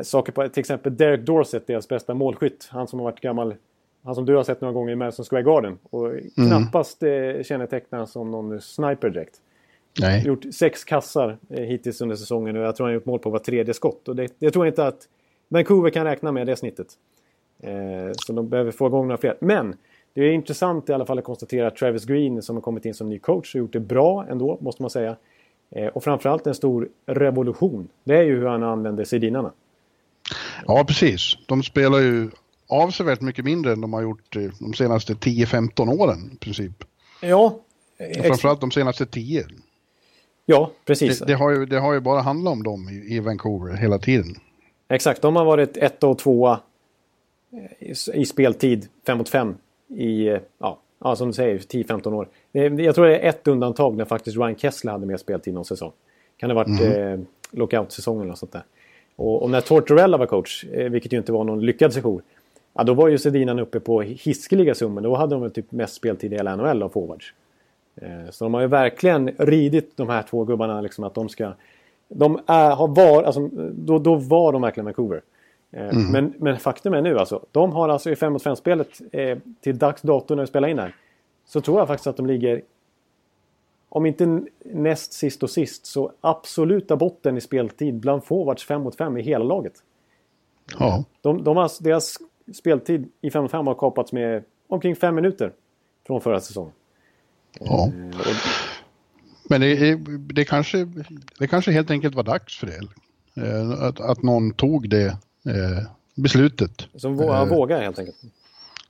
[0.02, 2.70] saker på till exempel Derek Dorsett, deras bästa målskytt.
[2.72, 3.56] Han som har varit gammal,
[4.04, 5.78] han som du har sett några gånger i Madison Square Garden.
[5.90, 6.30] Och mm.
[6.36, 9.36] knappast eh, kännetecknar som någon sniper direkt.
[10.02, 10.26] Nej.
[10.26, 13.30] Gjort sex kassar eh, hittills under säsongen och jag tror han har gjort mål på
[13.30, 14.08] var tredje skott.
[14.08, 15.08] Och det, jag tror inte att
[15.48, 16.88] Vancouver kan räkna med det snittet.
[17.64, 19.38] Eh, så de behöver få igång några fler.
[19.40, 19.76] Men
[20.14, 22.94] det är intressant i alla fall att konstatera att Travis Green som har kommit in
[22.94, 25.16] som ny coach har gjort det bra ändå, måste man säga.
[25.70, 27.88] Eh, och framförallt en stor revolution.
[28.04, 29.52] Det är ju hur han använder sidinarna.
[30.68, 31.38] Ja, precis.
[31.46, 32.30] De spelar ju
[32.68, 36.84] avsevärt mycket mindre än de har gjort eh, de senaste 10-15 åren i princip.
[37.22, 37.60] Ja.
[38.20, 39.46] Och framförallt de senaste 10.
[40.46, 41.20] Ja, precis.
[41.20, 44.00] Det, det, har ju, det har ju bara handlat om dem i, i Vancouver hela
[44.00, 44.36] tiden.
[44.88, 46.60] Exakt, de har varit ett och tvåa
[47.80, 52.28] i, i speltid, fem mot fem i, eh, ja, ja som du säger, 10-15 år.
[52.82, 55.92] Jag tror det är ett undantag när faktiskt Ryan Kessler hade mer speltid någon säsong.
[56.38, 57.14] Kan det ha varit mm.
[57.14, 57.20] eh,
[57.52, 58.64] lockout-säsongen eller sånt där.
[59.20, 62.22] Och, och när Tortorella var coach, eh, vilket ju inte var någon lyckad session,
[62.74, 65.02] ja, då var ju Sedinan uppe på hiskeliga summor.
[65.02, 67.34] Då hade de väl typ mest speltid i hela NHL av forwards.
[67.96, 71.54] Eh, så de har ju verkligen ridit de här två gubbarna liksom att de ska...
[72.08, 75.22] De är, har var, alltså, då, då var de verkligen Vancouver.
[75.72, 76.12] Mm.
[76.12, 79.78] Men, men faktum är nu alltså, de har alltså i 5 mot 5-spelet eh, till
[79.78, 80.96] dags dato när vi spelar in här.
[81.46, 82.62] Så tror jag faktiskt att de ligger
[83.90, 88.96] om inte näst sist och sist så absoluta botten i speltid bland forwards 5 mot
[88.96, 89.74] 5 i hela laget.
[90.80, 91.04] Ja.
[91.22, 92.18] De, de har, deras
[92.54, 95.54] speltid i 5 mot 5 har kapats med omkring 5 minuter
[96.08, 96.74] från förra säsongen.
[97.60, 97.88] Ja.
[97.88, 98.36] Eh,
[99.50, 99.96] Men det,
[100.34, 100.88] det, kanske,
[101.40, 102.80] det kanske helt enkelt var dags för det.
[103.46, 105.08] Eh, att, att någon tog det
[105.46, 106.88] eh, beslutet.
[106.96, 107.18] Som
[107.50, 108.18] vågar helt enkelt.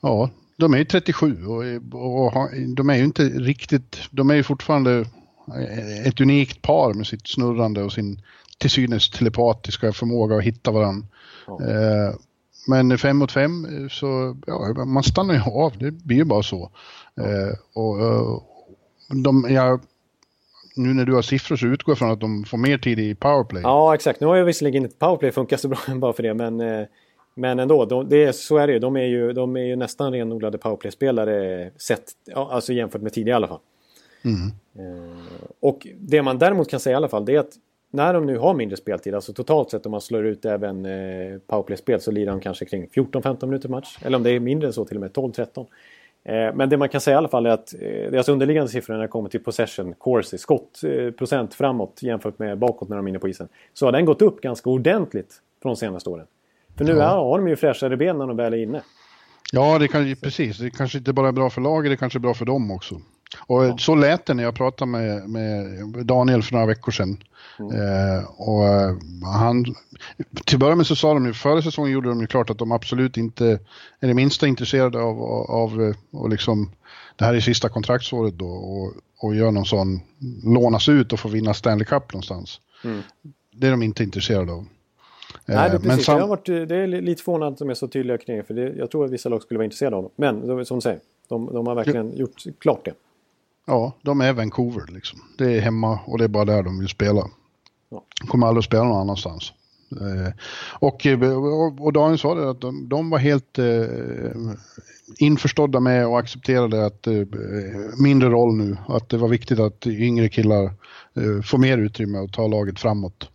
[0.01, 4.35] Ja, de är ju 37 och, och, och, de är ju inte riktigt, de är
[4.35, 5.05] ju fortfarande
[6.05, 8.21] ett unikt par med sitt snurrande och sin
[8.57, 11.07] till synes telepatiska förmåga att hitta varandra.
[11.47, 11.61] Ja.
[11.67, 12.15] Eh,
[12.67, 16.71] men fem mot fem så, ja, man stannar ju av, det blir ju bara så.
[17.15, 17.23] Ja.
[17.23, 18.41] Eh, och, eh,
[19.23, 19.79] de, ja,
[20.75, 23.15] nu när du har siffror så utgår jag från att de får mer tid i
[23.15, 23.61] powerplay.
[23.61, 24.21] Ja, exakt.
[24.21, 26.87] Nu har jag visserligen inte powerplay funkar så bra bara för det, men eh,
[27.33, 28.79] Men ändå, de, det är, så är det ju.
[28.79, 33.35] De är ju, de är ju nästan renodlade powerplay-spelare sett, ja, alltså jämfört med tidigare
[33.35, 33.59] i alla fall.
[34.21, 34.47] Mm.
[34.75, 35.17] Eh,
[35.59, 37.53] och det man däremot kan säga i alla fall det är att
[37.91, 41.39] när de nu har mindre speltid, alltså totalt sett om man slår ut även eh,
[41.47, 43.97] powerplay-spel så lirar de kanske kring 14-15 minuter match.
[44.01, 45.65] Eller om det är mindre än så till och med, 12-13.
[46.23, 48.93] Eh, men det man kan säga i alla fall är att eh, deras underliggande siffror
[48.93, 53.09] när det kommer till possession, course, skottprocent eh, framåt jämfört med bakåt när de är
[53.09, 53.47] inne på isen.
[53.73, 56.25] Så har den gått upp ganska ordentligt från de senaste åren.
[56.79, 57.07] För nu ja.
[57.07, 58.81] har de ju fräschare ben när de väl är inne.
[59.51, 60.57] Ja, det kan, precis.
[60.57, 63.01] Det kanske inte bara är bra för laget, det kanske är bra för dem också.
[63.47, 63.77] Och ja.
[63.77, 65.65] så lät det när jag pratade med, med
[66.05, 67.23] Daniel för några veckor sedan.
[67.59, 67.71] Mm.
[67.71, 69.63] Eh, och eh, han,
[70.45, 72.57] till att börja med så sa de ju, förra säsongen gjorde de ju klart att
[72.57, 73.59] de absolut inte
[73.99, 76.71] är det minsta intresserade av, av och liksom,
[77.15, 80.01] det här är sista kontraktsåret då och, och gör någon sån,
[80.43, 82.61] lånas ut och får vinna Stanley Cup någonstans.
[82.83, 83.01] Mm.
[83.51, 84.65] Det är de inte intresserade av.
[85.55, 86.05] Nej, det, är eh, precis.
[86.05, 86.29] Sam...
[86.29, 88.43] varit, det är lite förvånande att de är så tydliga kring det.
[88.43, 90.11] För det, jag tror att vissa lag skulle vara intresserade av dem.
[90.15, 92.17] Men som du säger, de, de har verkligen ja.
[92.17, 92.93] gjort klart det.
[93.67, 95.19] Ja, de är Vancouver liksom.
[95.37, 97.29] Det är hemma och det är bara där de vill spela.
[97.89, 98.03] Ja.
[98.21, 99.53] De kommer aldrig att spela någon annanstans.
[99.91, 100.33] Eh,
[100.79, 101.05] och,
[101.79, 103.65] och Daniel sa det att de, de var helt eh,
[105.17, 107.13] införstådda med och accepterade att eh,
[108.03, 108.77] mindre roll nu.
[108.87, 110.63] Att det var viktigt att yngre killar
[111.13, 113.29] eh, får mer utrymme och ta laget framåt.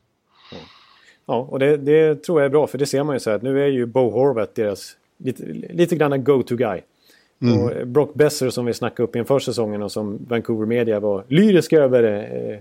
[1.26, 3.36] Ja, och det, det, tror jag är bra för det ser man ju så här
[3.36, 6.80] att nu är ju Bo Horvath deras lite, lite grann go-to-guy.
[7.42, 7.60] Mm.
[7.60, 11.78] Och Brock Besser som vi snackade upp inför säsongen och som Vancouver Media var lyriska
[11.78, 12.58] över eh,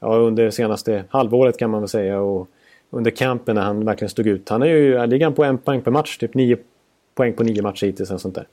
[0.00, 2.20] ja, under senaste halvåret kan man väl säga.
[2.20, 2.48] Och
[2.90, 4.48] under campen när han verkligen stod ut.
[4.48, 6.58] Han är ju, ligger han på en poäng per match, typ nio
[7.14, 8.10] poäng på nio matcher hittills.
[8.10, 8.46] Och sånt där.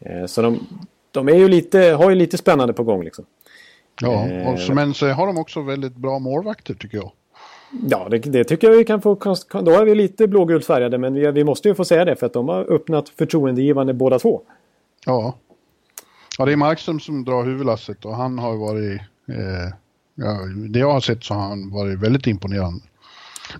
[0.00, 0.66] Eh, så de,
[1.10, 3.24] de är ju lite, har ju lite spännande på gång liksom.
[4.00, 7.12] Ja, eh, och så, men så har de också väldigt bra målvakter tycker jag.
[7.70, 9.14] Ja, det, det, tycker jag vi kan få...
[9.50, 12.26] Då är vi lite blågult färgade men vi, vi, måste ju få säga det för
[12.26, 14.42] att de har öppnat förtroendegivande båda två.
[15.06, 15.34] Ja.
[16.38, 19.00] Ja, det är Markström som drar huvudlasset och han har varit...
[19.28, 19.74] Eh,
[20.14, 22.80] ja, det jag har sett så har han varit väldigt imponerande.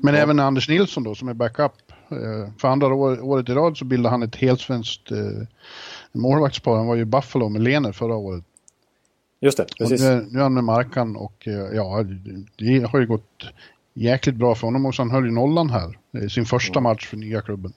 [0.00, 0.20] Men ja.
[0.20, 1.72] även Anders Nilsson då som är backup.
[2.08, 5.18] Eh, för andra år, året i rad så bildade han ett helsvenskt eh,
[6.12, 6.76] målvaktspar.
[6.76, 8.44] Han var ju Buffalo med Lener förra året.
[9.40, 10.00] Just det, precis.
[10.00, 12.04] Nu, nu, är han med Markan och eh, ja,
[12.56, 13.44] det har ju gått
[13.96, 15.02] jäkligt bra för honom också.
[15.02, 15.98] Han höll ju nollan här.
[16.28, 17.72] Sin första match för nya klubben.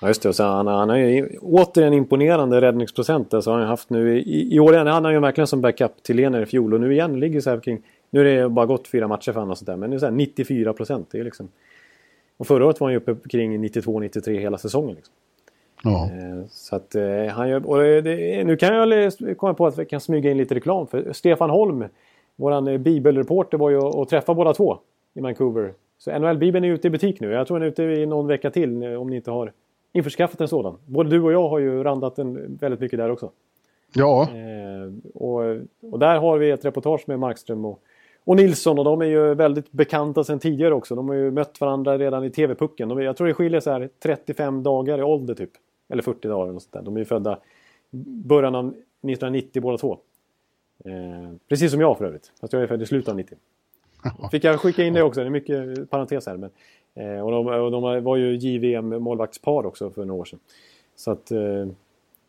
[0.00, 3.34] Ja just det, och så han, han har ju återigen imponerande räddningsprocent.
[3.34, 4.86] Alltså har han haft nu i, i år igen.
[4.86, 7.50] Han har ju verkligen som backup till Lener i fjol och nu igen ligger så
[7.50, 7.82] här kring...
[8.10, 10.10] Nu är det bara gått fyra matcher för honom och sådär men nu är så
[10.10, 11.08] 94 procent.
[11.10, 11.48] Det är liksom...
[12.36, 14.94] Och förra året var han ju uppe kring 92-93 hela säsongen.
[14.94, 15.14] Liksom.
[15.82, 16.04] Ja.
[16.04, 17.66] Eh, så att eh, han gör...
[17.66, 21.12] Och det, nu kan jag komma på att vi kan smyga in lite reklam för
[21.12, 21.84] Stefan Holm,
[22.36, 24.78] våran eh, bibelreporter var ju och träffa båda två
[25.14, 25.74] i Vancouver.
[25.98, 27.30] Så NHL-bibeln är ute i butik nu.
[27.30, 29.52] Jag tror den är ute i någon vecka till om ni inte har
[29.92, 30.78] införskaffat en sådan.
[30.86, 33.30] Både du och jag har ju randat en väldigt mycket där också.
[33.94, 34.28] Ja.
[34.30, 35.40] Eh, och,
[35.92, 37.80] och där har vi ett reportage med Markström och,
[38.24, 40.94] och Nilsson och de är ju väldigt bekanta sedan tidigare också.
[40.94, 42.88] De har ju mött varandra redan i TV-pucken.
[42.88, 45.50] De, jag tror det skiljer så här 35 dagar i ålder typ.
[45.88, 46.82] Eller 40 dagar eller sånt där.
[46.82, 47.38] De är ju födda
[48.24, 49.98] början av 1990 båda två.
[50.84, 52.32] Eh, precis som jag för övrigt.
[52.40, 53.36] Fast jag är född i slutet av 90.
[54.30, 56.36] Fick jag skicka in det också, det är mycket parentes här.
[56.36, 56.50] Men,
[56.94, 60.38] eh, och, de, och de var ju JVM målvaktspar också för några år sedan.
[60.96, 61.66] Så att eh,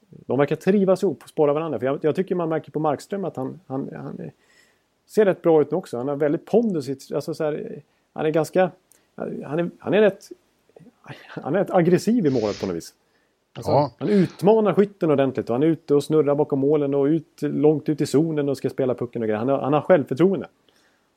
[0.10, 1.80] de verkar trivas ihop och spåra varandra.
[1.80, 4.32] För jag, jag, tycker man märker på Markström att han, han, han
[5.06, 5.98] ser rätt bra ut nu också.
[5.98, 7.12] Han har väldigt pondus.
[7.12, 7.82] Alltså så här,
[8.14, 8.72] han är ganska...
[9.16, 10.30] Han är, han är rätt...
[11.28, 12.94] Han är rätt aggressiv i målet på något vis.
[13.54, 13.92] Alltså, ja.
[13.98, 17.90] Han utmanar skytten ordentligt och han är ute och snurrar bakom målen och ut, långt
[17.90, 19.40] ut i zonen och ska spela pucken och grejer.
[19.40, 20.48] Han har, han har självförtroende.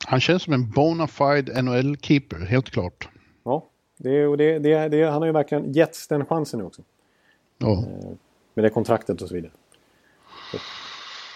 [0.07, 3.09] Han känns som en bona fide NHL-keeper, helt klart.
[3.43, 3.65] Ja,
[3.97, 6.81] det, och det, det, det, han har ju verkligen getts den chansen nu också.
[7.57, 7.71] Ja.
[7.71, 8.09] Eh,
[8.53, 9.51] med det kontraktet och så vidare.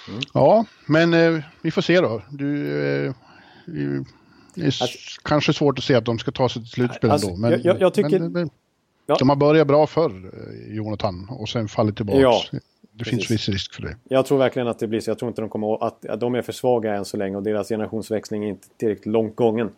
[0.07, 0.19] Mm.
[0.33, 2.21] Ja, men eh, vi får se då.
[2.29, 2.67] Du,
[3.05, 3.13] eh,
[4.55, 4.85] det är alltså,
[5.23, 7.39] kanske svårt att se att de ska ta sig till slutspel alltså, ändå.
[7.39, 8.19] Men, jag, jag tycker...
[8.19, 8.49] Men, men,
[9.05, 9.15] ja.
[9.19, 12.19] De har börjat bra förr, eh, Jonathan, och sen fallit tillbaka.
[12.19, 12.43] Ja,
[12.93, 13.95] det finns viss risk för det.
[14.03, 15.09] Jag tror verkligen att det blir så.
[15.09, 17.43] Jag tror inte de kommer att, att de är för svaga än så länge och
[17.43, 19.69] deras generationsväxling är inte tillräckligt långt gången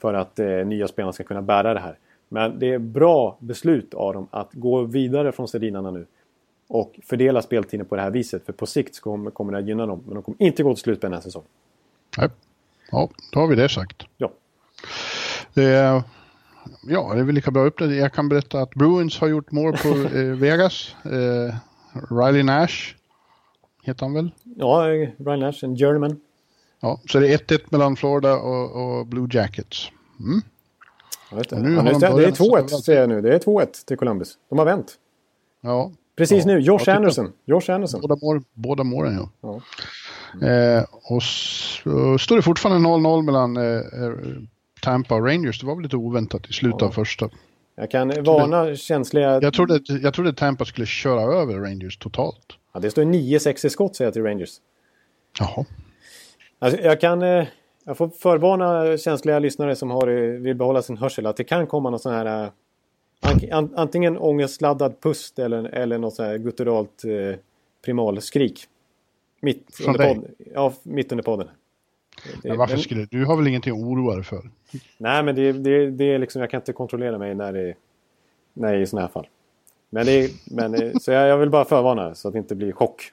[0.00, 1.98] för att eh, nya spelare ska kunna bära det här.
[2.28, 6.06] Men det är bra beslut av dem att gå vidare från Sedinarna nu
[6.68, 8.46] och fördela speltiden på det här viset.
[8.46, 10.02] För på sikt kommer, kommer det att gynna dem.
[10.06, 11.48] Men de kommer inte gå till slut på den här säsongen.
[12.18, 12.30] Nej.
[12.90, 14.02] Ja, då har vi det sagt.
[14.16, 14.32] Ja.
[15.54, 16.02] Det
[16.88, 18.00] ja, det är väl lika bra uppdatering.
[18.00, 20.94] Jag kan berätta att Bruins har gjort mål på eh, Vegas.
[21.04, 21.54] Eh,
[22.10, 22.94] Riley Nash
[23.82, 24.30] heter han väl?
[24.56, 24.86] Ja,
[25.18, 26.20] Riley Nash, en German.
[26.80, 29.90] Ja, så det är 1-1 mellan Florida och, och Blue Jackets.
[30.20, 30.40] Mm.
[31.30, 31.58] Ja.
[31.58, 33.20] Nu ja, det, det är 2-1 ser jag nu.
[33.20, 34.38] Det är 2-1 till Columbus.
[34.48, 34.92] De har vänt.
[35.60, 35.92] Ja.
[36.16, 36.52] Precis ja.
[36.52, 36.60] nu.
[36.60, 37.32] Josh ja, Anderson.
[37.44, 38.00] Josh Anderson.
[38.00, 39.28] Båda, mål, båda målen, ja.
[39.40, 39.60] ja.
[40.34, 40.78] Mm.
[40.78, 44.12] Eh, och så står det fortfarande 0-0 mellan eh, eh,
[44.82, 45.60] Tampa och Rangers.
[45.60, 47.28] Det var väl lite oväntat i slutet av första.
[47.74, 49.42] Jag kan varna jag känsliga...
[49.42, 52.46] Jag trodde, jag trodde Tampa skulle köra över Rangers totalt.
[52.72, 54.50] Ja, det står 9-6 i skott säger jag till Rangers.
[55.38, 55.64] Jaha.
[56.58, 57.22] Alltså, jag kan...
[57.22, 57.46] Eh,
[57.84, 60.06] jag får förvarna känsliga lyssnare som har,
[60.38, 62.44] vill behålla sin hörsel att det kan komma någon sån här...
[62.44, 62.50] Eh,
[63.76, 67.38] antingen ångestladdad pust eller, eller något sånt här gutturalt eh,
[67.84, 68.64] primalskrik.
[69.40, 70.34] Mitt Från under, podden.
[70.54, 71.48] Ja, mitt under podden.
[72.42, 74.50] Men varför skulle du har väl ingenting att oroa dig för?
[74.98, 77.74] Nej, men det, det, det är liksom, jag kan inte kontrollera mig när det,
[78.52, 79.28] när i sådana här fall.
[79.90, 82.72] Men, det, men eh, så jag, jag, vill bara förvarna så att det inte blir
[82.72, 83.12] chock.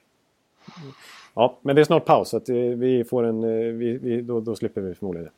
[1.33, 4.21] Ja, men det är snart paus så att eh, vi får en, eh, vi, vi,
[4.21, 5.31] då, då slipper vi förmodligen det.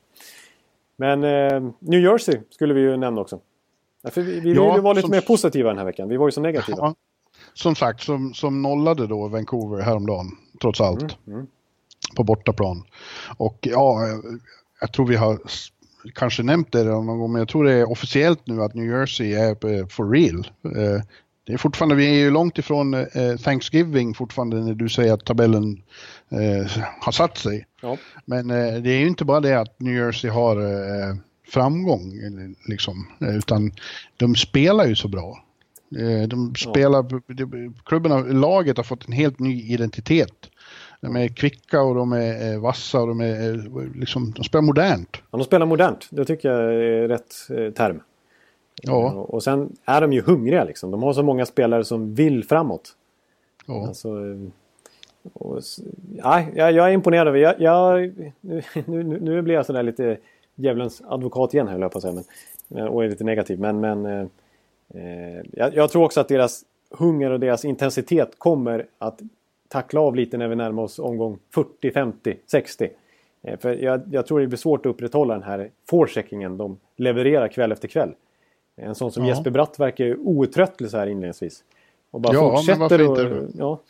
[0.95, 3.39] Men eh, New Jersey skulle vi ju nämna också.
[4.03, 5.11] För vi, vi ja, vara lite som...
[5.11, 6.09] mer positiva den här veckan.
[6.09, 6.77] Vi var ju så negativa.
[6.77, 6.95] Ja,
[7.53, 10.27] som sagt, som, som nollade då Vancouver häromdagen,
[10.61, 11.01] trots allt.
[11.01, 11.47] Mm, mm.
[12.15, 12.83] På bortaplan.
[13.37, 14.07] Och ja,
[14.81, 15.39] jag tror vi har
[16.15, 19.33] kanske nämnt det någon gång, men jag tror det är officiellt nu att New Jersey
[19.33, 20.47] är for real.
[21.47, 25.25] Det är fortfarande, vi är ju långt ifrån eh, Thanksgiving fortfarande när du säger att
[25.25, 25.81] tabellen
[26.29, 27.65] eh, har satt sig.
[27.81, 27.97] Ja.
[28.25, 31.15] Men eh, det är ju inte bara det att New Jersey har eh,
[31.47, 32.13] framgång,
[32.67, 33.71] liksom, utan
[34.17, 35.43] de spelar ju så bra.
[35.99, 37.73] Eh, de spelar, ja.
[37.85, 40.49] klubbarna, laget har fått en helt ny identitet.
[41.01, 45.17] De är kvicka och de är vassa och de, är, liksom, de spelar modernt.
[45.31, 46.07] Ja, de spelar modernt.
[46.09, 47.33] Det tycker jag är rätt
[47.75, 48.01] term.
[48.81, 49.11] Ja.
[49.11, 50.91] Och sen är de ju hungriga liksom.
[50.91, 52.95] De har så många spelare som vill framåt.
[53.65, 53.87] Ja.
[53.87, 54.09] Alltså,
[55.33, 55.61] och,
[56.17, 57.39] ja, jag, jag är imponerad över...
[57.39, 60.17] Jag, jag, nu, nu, nu blir jag sådär lite
[60.55, 62.23] djävulens advokat igen höll jag på att säga.
[62.67, 63.59] Men, och är lite negativ.
[63.59, 64.25] Men, men eh,
[64.93, 69.21] eh, jag, jag, tror också att deras hunger och deras intensitet kommer att
[69.71, 72.89] tackla av lite när vi närmar oss omgång 40, 50, 60.
[73.43, 77.47] Eh, för jag, jag, tror det blir svårt att upprätthålla den här forecheckingen de levererar
[77.47, 78.13] kväll efter kväll.
[78.75, 79.29] En sån som ja.
[79.29, 81.63] Jesper Bratt verkar outtröttlig så här inledningsvis.
[82.11, 83.57] Och bara ja, fortsätter men varför och, inte?
[83.57, 83.81] Ja.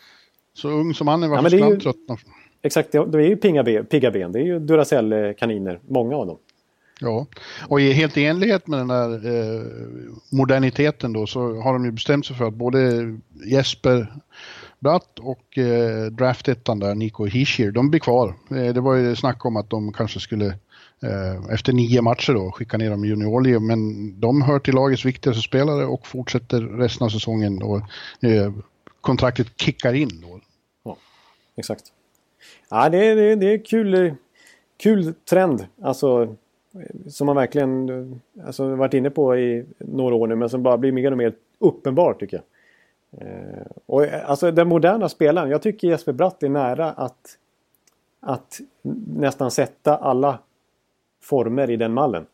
[0.53, 2.17] Så ung som han är, varför ja, skulle han tröttna?
[2.61, 4.31] Exakt, det är ju pigga ben, pigga ben.
[4.31, 6.37] Det är ju Duracell-kaniner, många av dem.
[7.01, 7.27] Ja,
[7.67, 9.61] och i helt i enlighet med den där eh,
[10.31, 12.79] moderniteten då så har de ju bestämt sig för att både
[13.45, 14.13] Jesper
[14.81, 18.35] Bratt och eh, draftettan där, Nico Hischier, de blir kvar.
[18.49, 20.57] Eh, det var ju snack om att de kanske skulle
[21.03, 23.79] Eh, efter nio matcher då, skicka ner dem i juniorliga, men
[24.19, 27.77] de hör till lagets viktigaste spelare och fortsätter resten av säsongen och
[28.27, 28.53] eh,
[29.01, 30.39] kontraktet kickar in då.
[30.83, 30.97] Ja,
[31.55, 31.83] exakt.
[32.69, 34.15] Ja, det, är, det, det är kul,
[34.77, 36.35] kul trend, alltså
[37.07, 40.77] som man verkligen eh, alltså, varit inne på i några år nu, men som bara
[40.77, 42.43] blir mer och mer uppenbar tycker jag.
[43.17, 47.37] Eh, och, alltså den moderna spelaren, jag tycker Jesper Bratt är nära att,
[48.19, 48.59] att
[49.15, 50.39] nästan sätta alla
[51.21, 52.25] former i den mallen.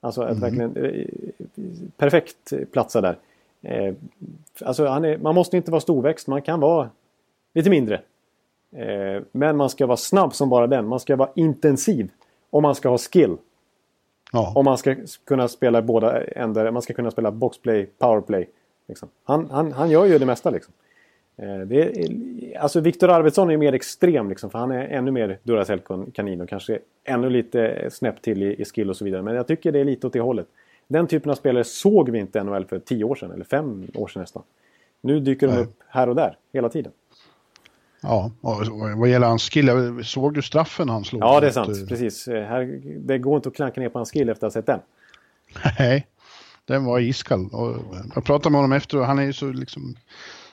[0.00, 0.40] Alltså att mm.
[0.40, 1.06] verkligen eh,
[1.96, 3.18] perfekt platsa där.
[3.62, 3.94] Eh,
[4.64, 6.90] alltså är, man måste inte vara storväxt, man kan vara
[7.54, 8.00] lite mindre.
[8.72, 10.88] Eh, men man ska vara snabb som bara den.
[10.88, 12.10] Man ska vara intensiv.
[12.50, 13.36] Och man ska ha skill.
[14.32, 14.52] Ja.
[14.56, 16.70] Och man ska kunna spela båda ändar.
[16.70, 18.48] Man ska kunna spela boxplay, powerplay.
[18.88, 19.08] Liksom.
[19.24, 20.72] Han, han, han gör ju det mesta liksom.
[21.36, 25.38] Eh, det är, alltså Viktor Arvidsson är mer extrem liksom, för han är ännu mer
[25.42, 29.22] Duracell-kanin och kanske ännu lite snäpp till i, i, skill och så vidare.
[29.22, 30.46] Men jag tycker det är lite åt det hållet.
[30.88, 33.86] Den typen av spelare såg vi inte i NHL för tio år sedan, eller fem
[33.94, 34.42] år sedan nästan.
[35.00, 36.92] Nu dyker de upp här och där, hela tiden.
[38.02, 39.70] Ja, och vad gäller hans skill,
[40.04, 41.22] såg du straffen han slog?
[41.22, 41.70] Ja, det är sant.
[41.70, 42.28] Att, Precis.
[42.28, 44.66] Eh, här, det går inte att klanka ner på hans skill efter att ha sett
[44.66, 44.80] den.
[45.78, 46.06] Nej,
[46.66, 47.48] den var iskall.
[47.52, 47.76] Och
[48.14, 49.96] jag pratade med honom efter och han är ju så liksom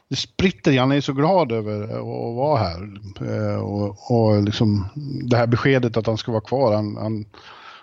[0.08, 3.02] det spritter Han är så glad över att vara här.
[3.22, 4.88] Eh, och, och liksom
[5.24, 6.76] det här beskedet att han ska vara kvar.
[6.76, 7.26] Han, han,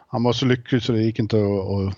[0.06, 1.96] han var så lycklig så det gick inte att...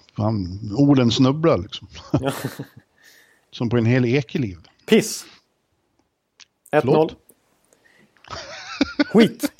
[0.76, 1.88] orden snubblade liksom.
[2.12, 2.32] Ja.
[3.50, 4.58] Som på en hel ekeliv.
[4.88, 5.24] Piss!
[6.72, 7.14] 1-0.
[9.06, 9.52] Skit!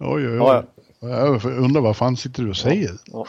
[0.00, 0.36] oj, oj, oj.
[0.36, 0.64] Ja,
[1.00, 1.08] ja.
[1.10, 2.98] Jag undrar vad fan sitter du och säger?
[3.04, 3.26] Ja.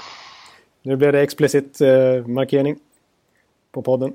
[0.88, 2.76] Nu blev det explicit eh, markering
[3.72, 4.14] på podden.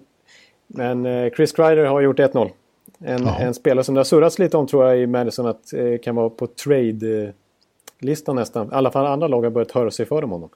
[0.67, 2.51] Men eh, Chris Kreider har gjort 1-0.
[2.99, 5.99] En, en, spelare som det har surrats lite om tror jag i Madison att eh,
[6.03, 8.67] kan vara på trade-listan nästan.
[8.67, 10.49] I alla fall andra lag har börjat höra sig för om honom.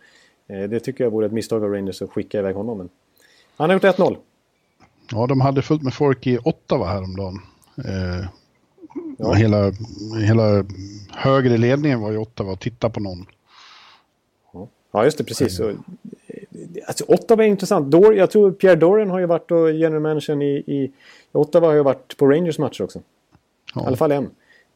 [0.46, 2.78] Eh, det tycker jag vore ett misstag av Rangers att skicka iväg honom.
[2.78, 2.88] Men
[3.56, 4.16] han har gjort 1-0.
[5.12, 7.40] Ja, de hade fullt med folk i Ottawa häromdagen.
[7.84, 8.26] Eh,
[9.18, 9.32] ja.
[9.32, 9.72] hela,
[10.26, 10.64] hela
[11.10, 13.26] högre ledningen var i Ottawa och tittade på någon.
[14.96, 15.60] Ja, just det, precis.
[15.60, 15.82] Mm.
[16.86, 17.90] alltså, Ottawa är intressant.
[17.90, 20.92] Dor, jag tror Pierre Dorian har ju varit och general managern i, i
[21.32, 23.00] Ottawa har ju varit på Rangers matcher också.
[23.74, 23.82] Ja.
[23.82, 24.30] I alla fall en.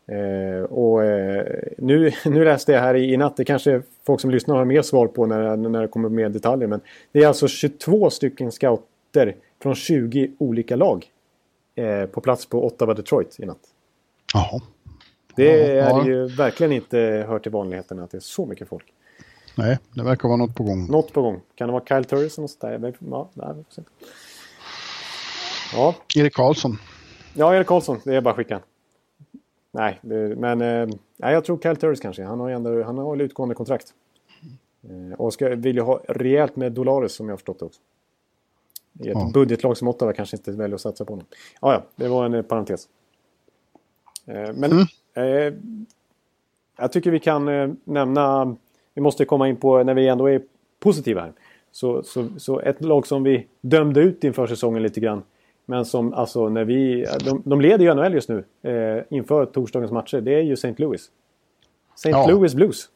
[0.07, 1.47] Eh, och eh,
[1.79, 4.83] nu, nu läste jag här i, i natt, det kanske folk som lyssnar har mer
[4.83, 6.69] svar på när, när det kommer mer detaljer.
[6.69, 6.81] Men
[7.13, 11.07] det är alltså 22 stycken scouter från 20 olika lag
[11.75, 13.69] eh, på plats på Ottawa Detroit i natt.
[14.35, 14.61] Jaha.
[15.37, 16.07] Det är ja.
[16.07, 18.93] ju verkligen inte hört till vanligheterna att det är så mycket folk.
[19.57, 20.87] Nej, det verkar vara något på gång.
[20.87, 21.41] Något på gång.
[21.55, 22.95] Kan det vara Kyle Turris och sådär?
[23.11, 23.65] Ja, där,
[25.73, 25.95] ja.
[26.17, 26.79] Erik Karlsson.
[27.35, 28.01] Ja, Erik Karlsson.
[28.05, 28.61] Det är bara att skicka.
[29.73, 32.25] Nej, det, men eh, nej, jag tror Kyle Turris kanske.
[32.25, 33.95] Han har ju ändå, han har utgående kontrakt.
[34.83, 37.81] Eh, och ska, vill ju ha rejält med Dolares som jag har förstått det också.
[39.01, 39.31] I ett ja.
[39.35, 41.27] budgetlag som Ottawa kanske inte väljer att satsa på honom.
[41.61, 42.89] Ja, ja, det var en eh, parentes.
[44.27, 45.87] Eh, men mm.
[46.79, 48.57] jag tycker vi kan nämna,
[49.01, 50.43] vi måste komma in på när vi ändå är
[50.81, 51.33] positiva här.
[51.73, 55.23] Så, så, så ett lag som vi dömde ut inför säsongen lite grann.
[55.67, 59.93] Men som alltså när vi, de, de leder ju NHL just nu eh, inför torsdagens
[59.93, 60.21] matcher.
[60.21, 60.75] Det är ju St.
[60.79, 61.11] Louis.
[61.95, 62.11] St.
[62.11, 62.27] Ja.
[62.29, 62.89] Louis Blues.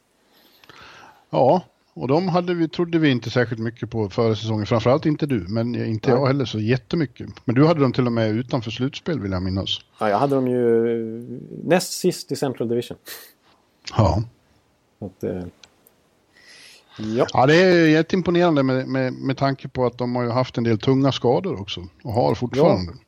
[1.29, 1.61] Ja,
[1.93, 4.65] och de hade vi, trodde vi inte särskilt mycket på före säsongen.
[4.65, 6.19] Framförallt inte du, men inte Nej.
[6.19, 7.29] jag heller så jättemycket.
[7.45, 9.79] Men du hade dem till och med utanför slutspel vill jag minnas.
[9.99, 10.61] Ja, jag hade dem ju
[11.63, 12.97] näst sist i Central Division.
[13.97, 14.23] Ja.
[14.99, 15.43] Att, eh,
[16.97, 17.27] ja.
[17.33, 20.63] ja, det är jätteimponerande med, med, med tanke på att de har ju haft en
[20.63, 21.87] del tunga skador också.
[22.03, 22.91] Och har fortfarande.
[22.91, 22.99] Ja.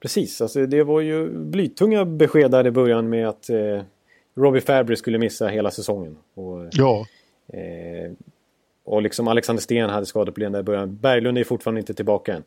[0.00, 3.82] Precis, alltså det var ju blytunga besked där i början med att eh,
[4.34, 6.16] Robbie Fabry skulle missa hela säsongen.
[6.34, 7.06] Och, ja.
[7.48, 8.12] Eh,
[8.84, 10.96] och liksom Alexander Sten hade skadeproblem där i början.
[10.96, 12.42] Berglund är fortfarande inte tillbaka än.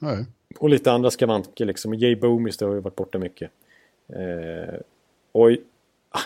[0.00, 0.24] Nej.
[0.58, 1.94] Och lite andra skavanker liksom.
[1.94, 3.50] Jay Boomister har ju varit borta mycket.
[4.08, 4.74] Eh,
[5.32, 5.50] och,
[6.10, 6.20] ah,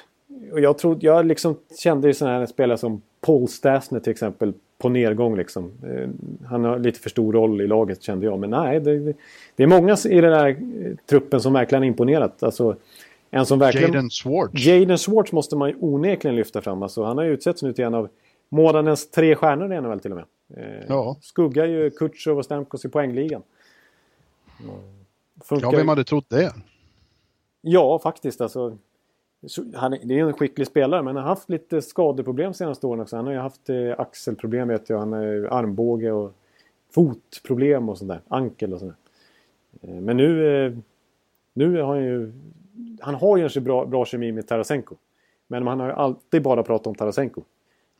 [0.53, 4.53] och jag trodde, jag liksom kände ju sådana här spelare som Paul Stasner till exempel
[4.79, 5.73] på nedgång liksom.
[5.83, 6.09] Eh,
[6.49, 8.39] han har lite för stor roll i laget kände jag.
[8.39, 9.15] Men nej, det,
[9.57, 12.43] det är många i den här eh, truppen som verkligen imponerat.
[12.43, 12.77] Alltså,
[13.31, 13.93] en som verkligen...
[13.93, 14.67] Jaden Swartz.
[14.67, 16.83] Jaden Swartz måste man ju onekligen lyfta fram.
[16.83, 18.09] Alltså, han har ju utsetts nu till en av
[18.49, 20.27] månadens tre stjärnor i NHL till och med.
[20.57, 21.17] Eh, ja.
[21.21, 23.43] Skuggar ju Kutjov och Stamkos i poängligan.
[25.45, 25.73] Funkar...
[25.73, 26.53] Ja, vem hade trott det?
[27.61, 28.41] Ja, faktiskt.
[28.41, 28.79] Alltså,
[29.75, 33.17] han, det är en skicklig spelare, men han har haft lite skadeproblem senaste åren också.
[33.17, 34.99] Han har ju haft eh, axelproblem, vet jag.
[34.99, 36.33] Han har armbåge och
[36.95, 38.21] fotproblem och sånt där.
[38.29, 38.95] Ankel och sånt
[39.81, 39.89] där.
[39.89, 40.73] Eh, men nu, eh,
[41.55, 42.33] nu har han ju
[43.01, 44.97] han har ju en bra, bra kemi med Tarasenko.
[45.47, 47.43] Men han har ju alltid bara pratat om Tarasenko.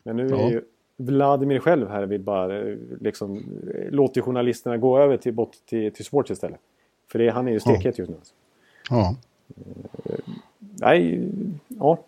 [0.03, 0.63] Men nu är ju
[0.97, 3.37] Vladimir själv här vill bara eh, liksom
[3.75, 6.61] eh, låter journalisterna gå över till, bort till, till Sports istället.
[7.13, 8.17] För det, han är ju stekhet just nu.
[8.17, 8.35] Alltså.
[8.91, 9.17] Ja.
[10.81, 11.29] Nej,
[11.69, 11.99] ja.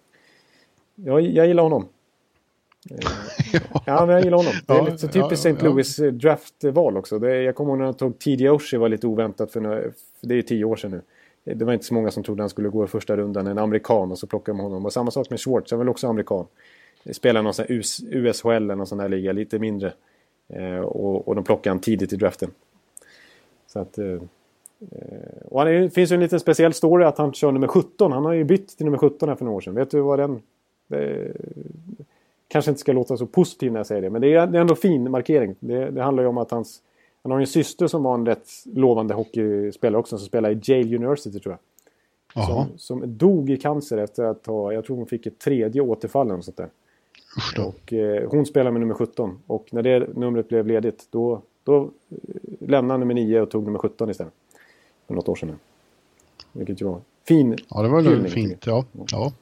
[0.94, 1.88] Jag, jag gillar honom.
[3.86, 4.52] Ja, men jag gillar honom.
[4.66, 5.64] Det är lite så typiskt St.
[5.64, 7.18] Louis draftval också.
[7.18, 9.60] Det, jag kommer ihåg när de tog TD Oshie var lite oväntat för,
[10.20, 11.02] för det är tio år sedan nu
[11.44, 13.46] det var inte så många som trodde han skulle gå i första rundan.
[13.46, 14.86] En amerikan och så plockade man honom.
[14.86, 16.46] Och samma sak med Schwartz, han var väl också amerikan.
[17.12, 19.92] Spelar någon sån här US, USHL eller någon sån där liga, lite mindre.
[20.48, 22.50] Eh, och, och de plockade han tidigt i draften.
[23.66, 23.98] Så att...
[23.98, 24.22] Eh,
[24.80, 28.12] eh och det finns ju en liten speciell story att han kör nummer 17.
[28.12, 29.74] Han har ju bytt till nummer 17 här för några år sedan.
[29.74, 30.42] Vet du vad den...
[30.88, 31.32] Det,
[32.48, 34.60] kanske inte ska låta så positiv när jag säger det, men det är, det är
[34.60, 35.54] ändå fin markering.
[35.60, 36.82] Det, det handlar ju om att hans
[37.22, 40.96] han har en syster som var en rätt lovande hockeyspelare också som spelade i Yale
[40.96, 41.60] University tror jag.
[42.46, 46.30] Som, som, dog i cancer efter att ha, jag tror hon fick ett tredje återfall
[46.30, 46.68] eller sånt där.
[47.66, 51.82] Och eh, hon spelade med nummer 17 och när det numret blev ledigt då, då
[51.82, 51.88] eh,
[52.60, 54.32] lämnade han nummer 9 och tog nummer 17 istället.
[55.10, 55.58] För något år sedan.
[56.52, 57.56] Vilket ju var fin.
[57.68, 58.66] Ja, det var fint.
[58.66, 58.84] Ja.
[59.10, 59.32] ja.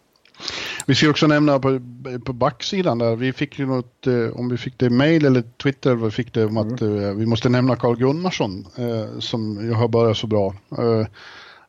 [0.87, 1.81] Vi ska också nämna på,
[2.25, 5.95] på backsidan där, vi fick ju något, eh, om vi fick det mail eller Twitter,
[5.95, 6.75] vi fick det om mm.
[6.75, 10.55] att eh, vi måste nämna Carl Gunnarsson eh, som har börjat så bra.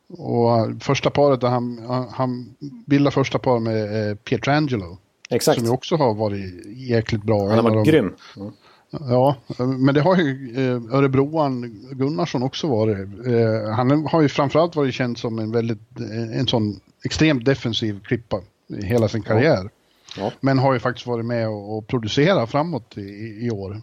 [0.08, 2.54] Och första paret, där han, han
[2.86, 4.98] bildade första par med Pietrangelo.
[5.30, 5.58] Exakt.
[5.58, 7.48] Som ju också har varit jäkligt bra.
[7.48, 8.14] Han har varit grym.
[8.36, 8.52] Mm.
[8.90, 12.98] Ja, men det har ju eh, Örebroan Gunnarsson också varit.
[13.26, 16.00] Eh, han har ju framförallt varit känd som en väldigt,
[16.32, 19.70] en sån extremt defensiv klippa i hela sin karriär.
[20.16, 20.32] Ja.
[20.40, 23.80] Men har ju faktiskt varit med och, producerat framåt i, i år.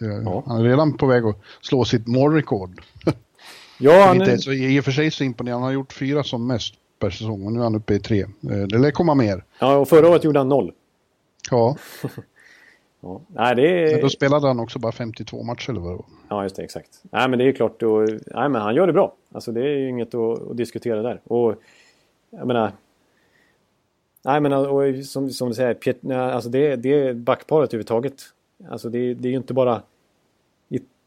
[0.00, 0.42] Eh, ja.
[0.46, 2.82] Han är redan på väg att slå sitt målrekord.
[3.78, 4.36] Ja, han är...
[4.36, 5.60] så I och för sig så imponerande.
[5.60, 8.20] Han har gjort fyra som mest per säsong och nu är han uppe i tre.
[8.20, 9.44] Eh, det lär komma mer.
[9.58, 10.72] Ja, och förra året gjorde han noll.
[11.50, 11.76] Ja.
[13.02, 13.20] ja.
[13.28, 13.92] Nej, det är...
[13.92, 16.06] Men då spelade han också bara 52 matcher eller vad det var.
[16.28, 16.62] Ja, just det.
[16.62, 17.02] Exakt.
[17.10, 17.82] Nej, men det är klart.
[17.82, 19.14] Och, nej, men han gör det bra.
[19.32, 21.20] Alltså det är ju inget att, att diskutera där.
[21.24, 21.54] Och
[22.30, 22.72] jag menar,
[24.24, 28.22] Nej men och, som, som du säger, Piet, alltså det, det är backparet överhuvudtaget.
[28.68, 29.82] Alltså det, det är ju inte bara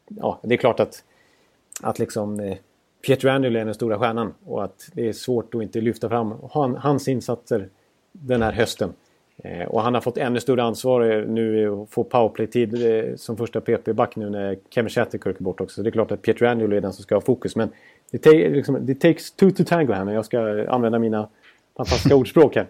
[0.07, 1.03] ja, det är klart att,
[1.81, 2.57] att liksom, eh,
[3.05, 6.33] Pietro Angelo är den stora stjärnan och att det är svårt att inte lyfta fram
[6.51, 7.69] han, hans insatser
[8.11, 8.93] den här hösten.
[9.43, 13.61] Eh, och han har fått ännu större ansvar nu att få powerplay-tid eh, som första
[13.61, 15.75] PP-back nu när Kevin Shatterkirk är bort också.
[15.75, 17.55] Så det är klart att Pietro Angelo är den som ska ha fokus.
[17.55, 17.69] Men
[18.11, 21.27] det, ta liksom, takes two to tango här när jag ska använda mina
[21.77, 22.67] fantastiska ordspråk här.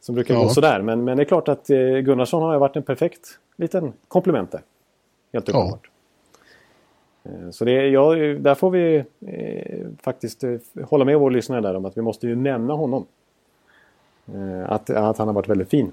[0.00, 0.42] Som brukar ja.
[0.42, 0.82] gå sådär.
[0.82, 4.60] Men, men det är klart att eh, Gunnarsson har varit en perfekt liten komplement där.
[5.32, 5.90] Helt uppenbart.
[7.22, 7.30] Ja.
[7.30, 11.76] Eh, så det, ja, där får vi eh, faktiskt eh, hålla med vår lyssnare där
[11.76, 13.06] om att vi måste ju nämna honom.
[14.34, 15.92] Eh, att, att han har varit väldigt fin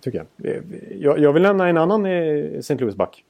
[0.00, 0.62] Tycker jag.
[0.90, 1.18] jag.
[1.18, 2.74] Jag vill nämna en annan eh, St.
[2.74, 3.24] Louis-back.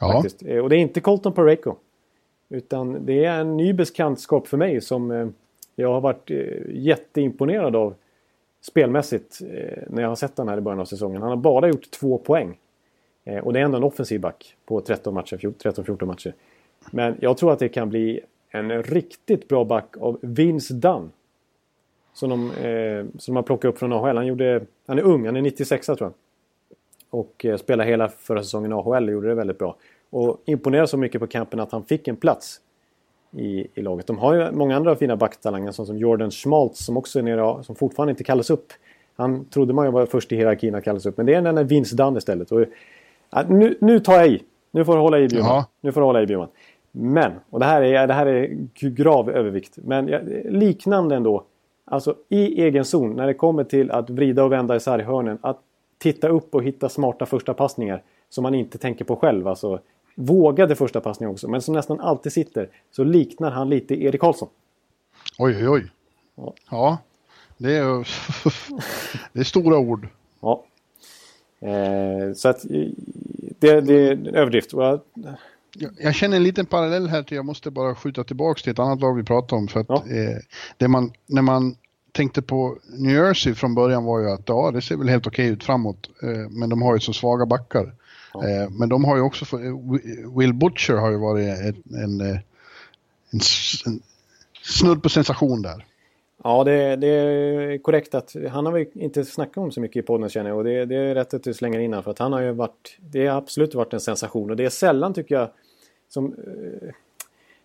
[0.00, 0.12] Ja.
[0.12, 0.42] Faktiskt.
[0.46, 1.74] Eh, och det är inte Colton Pareko.
[2.48, 5.28] Utan det är en ny bekantskap för mig som eh,
[5.76, 6.36] jag har varit eh,
[6.68, 7.94] jätteimponerad av
[8.60, 9.40] spelmässigt
[9.86, 11.22] när jag har sett den här i början av säsongen.
[11.22, 12.58] Han har bara gjort två poäng.
[13.42, 16.34] Och det är ändå en offensiv back på 13-14 matcher.
[16.90, 21.10] Men jag tror att det kan bli en riktigt bra back av Vince Dunn.
[22.14, 24.16] Som de, eh, som de har plockat upp från AHL.
[24.16, 26.12] Han, gjorde, han är ung, han är 96 tror jag.
[27.10, 29.76] Och eh, spelade hela förra säsongen i AHL och gjorde det väldigt bra.
[30.10, 32.60] Och imponerade så mycket på campen att han fick en plats
[33.36, 34.06] i, i laget.
[34.06, 37.64] De har ju många andra fina backtalanger som, som Jordan Schmaltz som också är nere,
[37.64, 38.72] som fortfarande inte kallas upp.
[39.16, 41.16] Han trodde man ju var först i hierarkin att kallas upp.
[41.16, 42.52] Men det är den där Vince Dunn istället.
[42.52, 42.64] Och,
[43.30, 44.42] ja, nu, nu tar jag i.
[44.70, 45.64] Nu får du hålla i Bjurman.
[45.80, 46.48] Nu får du hålla i Bjurman.
[46.92, 49.78] Men, och det här är, det här är grav övervikt.
[49.84, 50.06] Men
[50.44, 51.44] liknande ändå.
[51.94, 55.38] Alltså i egen zon när det kommer till att vrida och vända i sarghörnen.
[55.40, 55.60] Att
[55.98, 59.48] titta upp och hitta smarta första passningar som man inte tänker på själv.
[59.48, 59.80] Alltså,
[60.14, 62.68] vågade första passningar också, men som nästan alltid sitter.
[62.90, 64.48] Så liknar han lite Erik Karlsson.
[65.38, 65.90] Oj, oj, oj.
[66.36, 66.98] Ja, ja
[67.58, 68.08] det, är,
[69.32, 70.08] det är stora ord.
[70.40, 70.64] Ja.
[71.60, 72.62] Eh, så att
[73.58, 74.72] det, det är en överdrift.
[74.72, 75.00] Jag,
[75.98, 79.00] jag känner en liten parallell här till, jag måste bara skjuta tillbaka till ett annat
[79.00, 79.68] lag vi pratade om.
[79.68, 79.96] För att ja.
[79.96, 80.38] eh,
[80.76, 81.76] det man, när man
[82.14, 85.48] tänkte på New Jersey från början var ju att ja, det ser väl helt okej
[85.48, 86.10] ut framåt.
[86.22, 87.92] Eh, men de har ju så svaga backar.
[88.34, 88.48] Ja.
[88.48, 89.60] Eh, men de har ju också, fått,
[90.38, 92.38] Will Butcher har ju varit en, en, eh,
[93.32, 93.40] en,
[94.62, 95.86] snudd på sensation där.
[96.44, 100.06] Ja, det, det, är korrekt att han har vi inte snackat om så mycket i
[100.06, 100.58] podden känner jag.
[100.58, 102.52] Och det, det är rätt att du slänger in här för att han har ju
[102.52, 104.50] varit, det har absolut varit en sensation.
[104.50, 105.50] Och det är sällan tycker jag
[106.08, 106.94] som eh,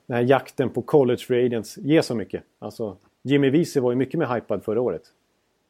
[0.05, 2.43] den här jakten på college free agents ger så mycket.
[2.59, 5.03] Alltså Jimmy Wiese var ju mycket mer hypad förra året.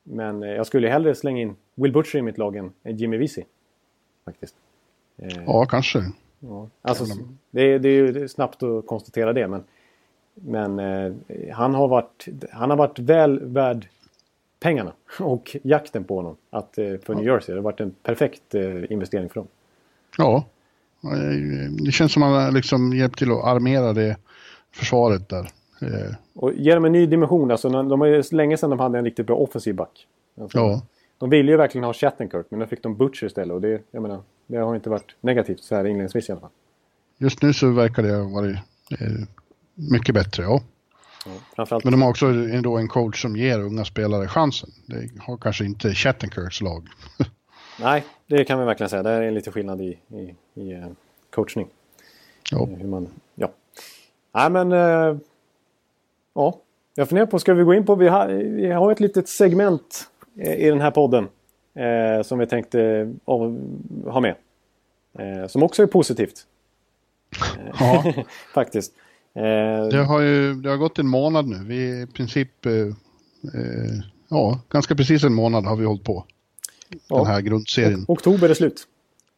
[0.03, 3.43] Men eh, jag skulle hellre slänga in Will Butcher i mitt lag än Jimmy Wiese.
[4.25, 4.55] Faktiskt.
[5.17, 6.11] Eh, ja, kanske.
[6.39, 6.69] Ja.
[6.81, 7.05] Alltså,
[7.51, 9.47] det, det, är ju snabbt att konstatera det.
[9.47, 9.63] Men,
[10.33, 11.13] men eh,
[11.53, 13.87] han, har varit, han har varit väl värd
[14.59, 17.53] pengarna och jakten på honom att, för New Jersey.
[17.53, 18.53] Det har varit en perfekt
[18.89, 19.47] investering för dem.
[20.17, 20.45] Ja,
[21.85, 24.17] det känns som att man liksom hjälpt till att armera det
[24.71, 25.49] försvaret där.
[25.81, 27.51] Eh, och ger dem en ny dimension.
[27.51, 30.07] Alltså, de har länge sedan de hade en riktigt bra offensiv back.
[30.41, 30.81] Alltså, ja.
[31.17, 33.53] De ville ju verkligen ha Shattenkirk men nu fick de Butcher istället.
[33.53, 36.49] Och det, jag menar, det har inte varit negativt så här inledningsvis i alla fall.
[37.17, 38.57] Just nu så verkar det ha varit
[38.99, 39.07] eh,
[39.73, 40.61] mycket bättre, ja.
[41.55, 44.69] ja men de har också ändå en coach som ger unga spelare chansen.
[44.85, 46.87] Det har kanske inte Shattenkirks lag.
[47.79, 49.03] Nej, det kan vi verkligen säga.
[49.03, 50.87] Det är lite skillnad i, i, i uh,
[51.29, 51.67] coachning.
[52.51, 52.65] Ja.
[52.65, 53.51] Hur man, ja.
[54.33, 54.71] Nej men
[56.35, 56.61] Ja,
[56.95, 60.09] jag funderar på, ska vi gå in på, vi har, vi har ett litet segment
[60.37, 61.27] eh, i den här podden
[61.73, 63.41] eh, som vi tänkte av,
[64.05, 64.35] ha med.
[65.19, 66.45] Eh, som också är positivt.
[67.79, 68.13] Ja.
[68.53, 68.93] Faktiskt.
[69.35, 71.63] Eh, det, har ju, det har gått en månad nu.
[71.63, 76.25] Vi är i princip, eh, eh, ja, ganska precis en månad har vi hållit på.
[77.07, 77.17] Ja.
[77.17, 78.05] Den här grundserien.
[78.07, 78.87] oktober är slut.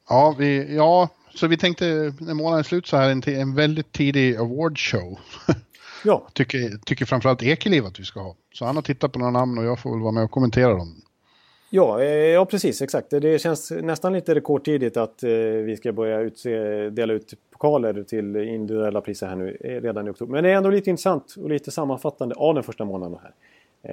[0.10, 3.92] Ja, vi, ja, så vi tänkte när månaden är slut så här en, en väldigt
[3.92, 5.20] tidig awardshow.
[6.06, 6.28] Ja.
[6.34, 8.36] Tycker, tycker framförallt Ekeliv att vi ska ha.
[8.54, 10.70] Så han har tittat på några namn och jag får väl vara med och kommentera
[10.74, 11.02] dem.
[11.70, 13.10] Ja, eh, ja precis, exakt.
[13.10, 18.36] Det känns nästan lite rekordtidigt att eh, vi ska börja utse, dela ut pokaler till
[18.36, 20.32] individuella priser här nu eh, redan i oktober.
[20.34, 23.34] Men det är ändå lite intressant och lite sammanfattande av den första månaden här.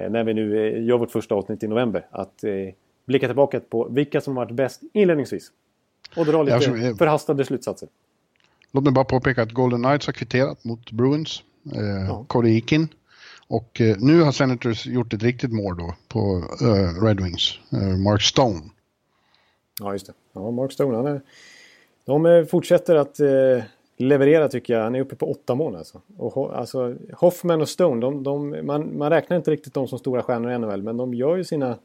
[0.03, 2.05] eh, när vi nu eh, gör vårt första avsnitt i november.
[2.11, 2.51] Att eh,
[3.05, 5.51] blicka tillbaka på vilka som varit bäst inledningsvis.
[6.15, 7.89] Och dra lite Ja, som är- förhastade slutsatser.
[8.71, 11.43] Låt mig bara påpeka att Golden Knights har kvitterat mot Bruins.
[11.75, 12.25] Eh, Ja.
[12.27, 12.87] Cody Eakin.
[13.47, 17.59] Och eh, nu har Senators gjort ett riktigt mål då på eh, Red Wings.
[17.71, 18.61] Eh, Mark Stone.
[19.81, 20.13] Ja, just det.
[20.33, 21.21] Ja, Mark Stone, han är,
[22.05, 23.63] de eh, fortsätter att eh,
[23.97, 24.83] leverera tycker jag.
[24.83, 26.01] Han är uppe på åtta mål alltså.
[26.17, 30.23] Och, alltså Hoffman och Stone, de, de, man, man räknar inte riktigt dem som stora
[30.23, 31.77] stjärnor i NHL, men de gör ju sina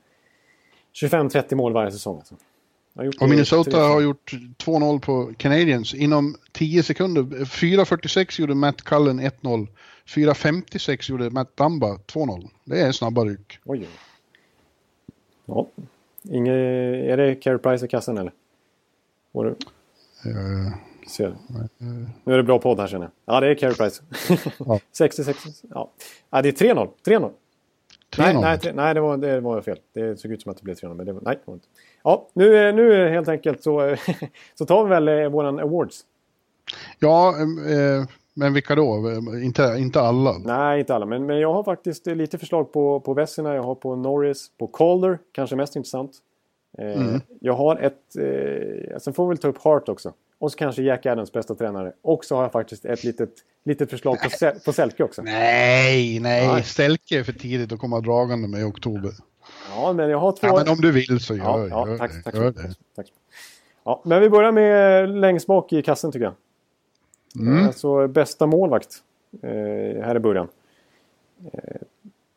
[1.03, 2.17] 25-30 mål varje säsong.
[2.17, 2.35] Alltså.
[3.21, 7.23] Och Minnesota har gjort 2-0 på Canadiens inom 10 sekunder.
[7.23, 9.69] 4.46 gjorde Matt Cullen 1-0.
[10.07, 12.49] 4.56 gjorde Matt Dumba 2-0.
[12.65, 13.59] Det är snabba ryck.
[13.65, 13.89] Oj.
[15.47, 15.67] Ja.
[16.23, 16.53] Inge,
[17.13, 18.33] är det Carey Price i kassan eller?
[19.33, 19.55] Var det,
[20.27, 20.73] Eh,
[21.09, 21.37] ser.
[22.25, 23.35] Nu är det bra podd här känner jag.
[23.35, 24.03] Ja, det är Carey Price.
[24.67, 24.81] Ja.
[24.93, 25.39] 66.
[25.71, 25.91] Ja.
[26.31, 26.89] ja, det är 3-0.
[27.07, 27.31] 3-0.
[28.11, 28.19] 3-0.
[28.19, 29.79] Nej, nej, nej det, var, det var fel.
[29.93, 30.95] Det såg ut som att det blev 3-0.
[30.95, 31.67] Men det var, nej, det var inte.
[32.05, 33.97] Ja, nu, är- nu är helt enkelt så,
[34.55, 36.01] så tar vi väl eh, våran awards.
[36.99, 39.09] Ja, eh, men vilka då?
[39.11, 40.33] Eh, Inte, inte alla.
[40.45, 41.07] Nej, inte alla.
[41.07, 43.55] Men, men jag har faktiskt eh, lite förslag på, på Vessina.
[43.55, 45.19] Jag har på Norris, på Calder.
[45.33, 46.13] Kanske mest intressant.
[46.79, 48.17] Eh, Jag har ett...
[48.19, 50.13] Eh, sen får vi väl ta upp Hart också.
[50.45, 51.93] Och så kanske Jack Adams bästa tränare.
[52.03, 53.31] Och så har jag faktiskt ett litet,
[53.65, 55.23] litet förslag på, Sel- på Selke också.
[55.23, 56.49] Nej, nej.
[56.49, 56.63] Nej.
[56.63, 59.13] Stälke är för tidigt att komma dragande med i oktober.
[59.77, 60.47] Ja, men jag har två...
[60.47, 62.23] Ja, men om du vill så gör, Ja, ja gör tack, det.
[62.23, 62.75] tack, Gör det.
[62.97, 63.13] tack.
[63.85, 66.35] Ja, men vi börjar med längst bak i kassen tycker jag.
[67.49, 67.67] Mm.
[67.67, 68.97] Alltså bästa målvakt
[69.43, 69.49] eh,
[70.05, 70.49] här i början.
[71.53, 71.61] Eh,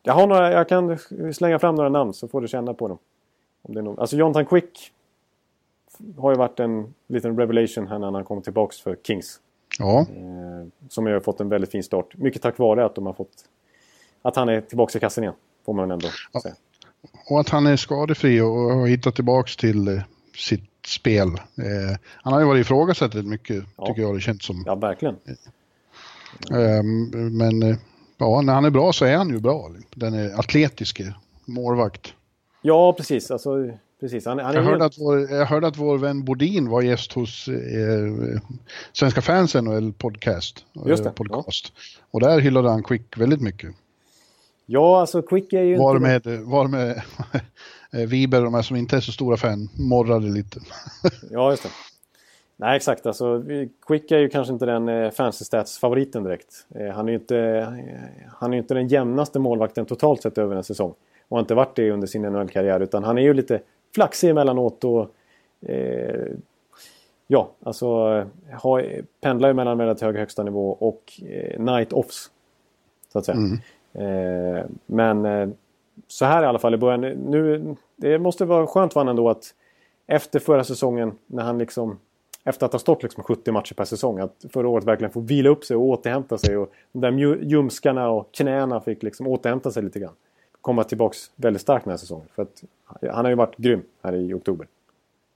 [0.02, 0.98] jag, har några, jag kan
[1.34, 2.98] slänga fram några namn så får du känna på dem.
[3.62, 4.92] Om det är någon, alltså Jonathan Quick
[6.18, 9.40] har ju varit en liten revelation här när han kom tillbaka för Kings.
[9.78, 12.16] Ja, Eh, som har fått en väldigt fin start.
[12.16, 13.44] Mycket tack vare att de har fått...
[14.22, 15.34] Att han är tillbaka i kassen igen.
[15.66, 16.40] Får man ändå Ja.
[16.40, 16.54] säga.
[17.30, 20.02] och att han är skadefri och har hittat tillbaks till eh,
[20.36, 21.28] sitt spel.
[21.28, 23.86] Eh, han har ju varit ifrågasatt rätt mycket, Ja.
[23.86, 24.62] tycker jag det känns som.
[24.66, 25.16] Ja, verkligen.
[26.50, 26.82] Eh,
[27.32, 27.78] men
[28.18, 29.70] ja, när han är bra så är han ju bra.
[29.94, 32.14] Den är atletiske målvakt.
[32.62, 33.30] Ja, precis.
[33.30, 33.70] Alltså,
[34.00, 34.26] precis.
[34.26, 37.48] Han, han Jag hörde, att vår, jag hörde att vår vän Bodin var gäst hos
[37.48, 38.40] eh,
[38.92, 40.64] Svenska fans NHL podcast.
[40.86, 41.72] Just det, eh, podcast.
[42.10, 43.70] Och där hyllade han Quick väldigt mycket.
[44.66, 46.28] Ja, alltså Quick är ju Var inte...
[46.28, 47.02] med, var med
[47.92, 50.60] eh, Wiber, de här som inte är så stora fan, morrade lite.
[51.30, 51.68] Ja, just det.
[52.60, 53.06] Nej, exakt.
[53.06, 53.44] Alltså,
[53.86, 56.66] Quick är ju kanske inte den eh, fancy stats-favoriten direkt.
[56.74, 57.68] Eh, han är ju inte, eh,
[58.36, 60.94] han är inte den jämnaste målvakten totalt sett över en säsong.
[61.28, 62.80] Och har inte varit det under sin NHL-karriär.
[62.80, 63.60] Utan han är ju lite
[63.98, 65.10] flaxig emellanåt och...
[65.70, 66.26] Eh,
[67.26, 67.86] ja, alltså
[68.52, 72.30] har, pendlar mellan väldigt hög högsta nivå och eh, night-offs.
[73.12, 73.38] Så att säga.
[73.92, 75.48] Eh, men eh,
[76.08, 77.00] så här i alla fall i början.
[77.00, 79.54] Nu, det måste vara skönt för honom ändå att
[80.06, 81.98] efter förra säsongen när han liksom
[82.44, 85.50] efter att ha stått liksom 70 matcher per säsong att förra året verkligen få vila
[85.50, 89.82] upp sig och återhämta sig och de där ljumskarna och knäna fick liksom återhämta sig
[89.82, 90.14] lite grann.
[90.60, 92.64] Komma tillbaks väldigt starkt den här säsongen för att
[93.00, 94.66] han har ju varit grym här i oktober.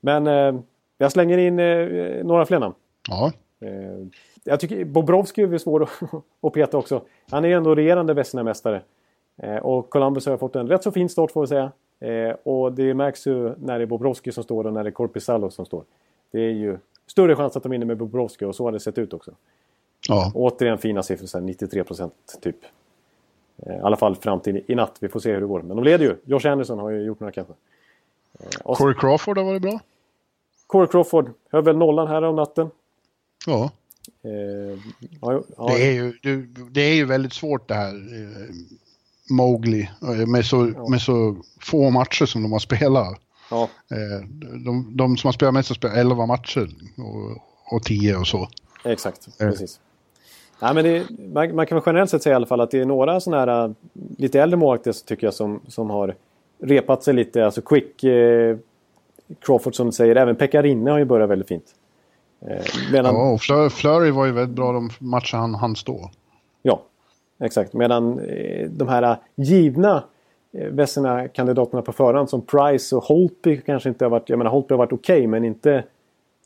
[0.01, 0.61] Men eh,
[0.99, 2.75] jag slänger in eh, några fler namn.
[3.09, 4.07] Ja, Eh,
[4.45, 5.89] jag tycker Bobrovski är svår
[6.41, 7.03] att, peta också.
[7.31, 8.83] Han är ju ändå regerande Vesina-mästare.
[9.37, 11.73] Eh, och Columbus har fått en rätt så fin start får vi säga.
[12.01, 14.93] Eh, och det märks ju när det är Bobrovski som står och när det är
[14.93, 15.85] Korpisalo som står.
[16.31, 18.99] Det är ju större chans att de vinner med Bobrovski och så har det sett
[18.99, 19.31] ut också.
[20.09, 20.33] ja.
[20.35, 22.57] Återigen fina siffror, så här 93 procent typ.
[23.67, 24.97] Eh, I alla fall fram till i natt.
[25.01, 25.63] Vi får se hur det går.
[25.63, 26.17] Men de leder ju.
[26.25, 27.55] Josh Anderson har ju gjort några kanske.
[28.41, 29.81] Eh, och Corey Crawford har varit bra.
[30.67, 32.71] Corey Crawford höll väl nollan här om natten.
[33.47, 33.71] Ja,
[34.25, 34.79] Eh,
[35.21, 36.13] ja, ja, det är ju,
[36.71, 37.95] det, är ju väldigt svårt det här.
[37.95, 38.55] Eh,
[39.31, 39.91] Mowgli,
[40.27, 40.57] med så,
[40.89, 43.21] med så få matcher som de har spelat.
[43.51, 44.27] ja, Eh,
[44.65, 47.43] de, de som har spelat mest har spelat 11 matcher och,
[47.77, 48.49] och 10 och så.
[48.85, 49.81] Exakt, precis.
[50.63, 52.81] Nej, men det, man, man kan väl generellt sett säga i alla fall att det
[52.81, 53.71] är några sådana här äh,
[54.19, 56.15] lite äldre målvakter tycker jag som, som har
[56.59, 57.45] repat sig lite.
[57.45, 58.57] Alltså Quick, eh,
[59.41, 61.75] Crawford som du säger, även Pekarinne har ju börjat väldigt fint.
[62.41, 63.33] Eh, medan, Ja,
[63.65, 66.11] och Flurry var ju väldigt bra de matcher han hann stå.
[66.63, 66.83] Ja,
[67.41, 67.73] exakt.
[67.73, 70.05] Medan eh, de här eh, givna
[70.53, 74.29] eh, Vesina-kandidaterna på förhand som Price och Holtby kanske inte har varit...
[74.29, 75.85] Jag menar Holtby har varit okej men inte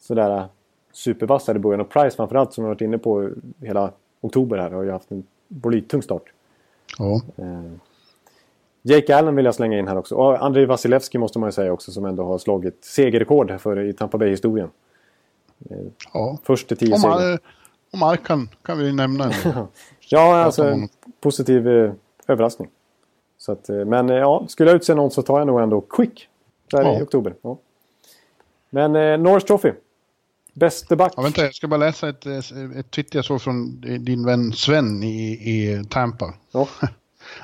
[0.00, 0.44] sådär eh,
[0.92, 1.80] supervass här i början.
[1.80, 3.92] Och Price framförallt som har varit inne på hela
[4.26, 6.22] oktober här har ju haft en blytung start.
[6.98, 7.62] Ja, Eh,
[8.82, 10.14] Jake Allen vill jag slänga in här också.
[10.14, 13.80] Och Andrei Vasilevski måste man ju säga också som ändå har slagit segerrekord här för,
[13.80, 14.70] i Tampa Bay-historien.
[16.12, 16.38] ja.
[16.42, 17.38] Först till tio Och, segrar.
[17.92, 19.32] Och Markan kan vi nämna.
[20.08, 20.88] Ja, alltså om honom.
[21.20, 21.92] positiv eh,
[22.26, 22.68] överraskning.
[23.38, 25.80] Så att, eh, men eh, ja, skulle jag utse någon så tar jag nog ändå
[25.80, 26.28] Quick.
[26.70, 26.98] Där Ja.
[26.98, 27.34] i oktober.
[27.42, 27.56] Ja.
[28.70, 29.72] Men eh, Norris Trophy.
[30.56, 31.12] Bäste back.
[31.16, 35.02] Ja, vänta, jag ska bara läsa ett, ett Twitter jag såg från din vän Sven
[35.02, 36.34] i, i Tampa.
[36.52, 36.68] Ja.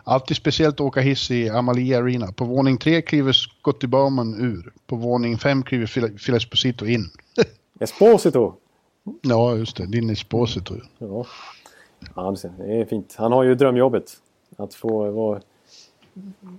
[0.04, 2.32] Alltid speciellt att åka hiss i Amalie Arena.
[2.32, 4.72] På våning tre kliver Scotty Bauman ur.
[4.86, 7.10] På våning fem kliver Phil- Phil Esposito in.
[7.80, 8.54] Esposito.
[9.22, 9.86] Ja, just det.
[9.86, 10.74] Din Esposito.
[10.98, 11.26] Ja.
[12.14, 13.14] ja, det är fint.
[13.18, 14.12] Han har ju drömjobbet.
[14.56, 15.40] Att få vara...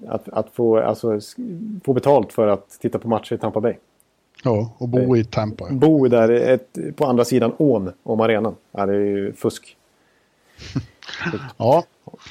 [0.07, 1.19] Att, att få, alltså,
[1.85, 3.75] få betalt för att titta på matcher i Tampa Bay.
[4.43, 5.67] Ja, och bo i Tampa.
[5.71, 8.55] Bo där ett, på andra sidan ån om arenan.
[8.71, 9.77] Ja, det är ju fusk.
[11.57, 11.83] Ja,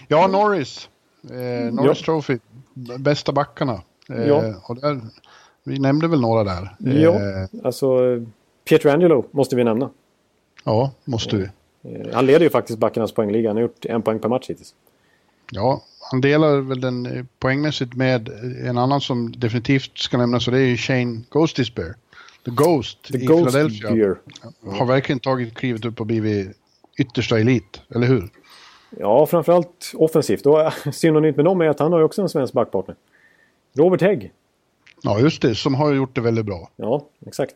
[0.09, 0.89] ja Norris.
[1.31, 2.05] Eh, Norris Ja.
[2.05, 2.39] Trophy.
[2.99, 3.83] Bästa backarna.
[4.09, 4.55] Eh, Ja.
[4.65, 5.01] och där,
[5.65, 6.77] vi nämnde väl några där.
[6.79, 7.97] Ja, Eh, alltså
[8.69, 9.91] Pietrangelo måste vi nämna.
[10.65, 11.43] ja, måste vi.
[11.95, 13.49] Eh, Han leder ju faktiskt backarnas poängliga.
[13.51, 14.75] Han har gjort en poäng per match hittills.
[15.53, 18.29] Ja, han delar väl den eh, poängmässigt med
[18.67, 21.95] en annan som definitivt ska nämnas och det är Shane Ghost Despair.
[22.45, 23.91] The Ghost The i Ghost Philadelphia.
[23.91, 24.19] Beer.
[24.79, 26.57] Har verkligen tagit klivet upp och blivit
[26.99, 28.31] yttersta elit, eller hur?
[28.99, 30.47] Ja, framförallt offensivt.
[30.47, 32.97] Och synonymt med dem är att han har också en svensk backpartner.
[33.73, 34.33] Robert Hägg.
[35.03, 36.71] Ja, just det, som har gjort det väldigt bra.
[36.77, 37.55] Ja, exakt.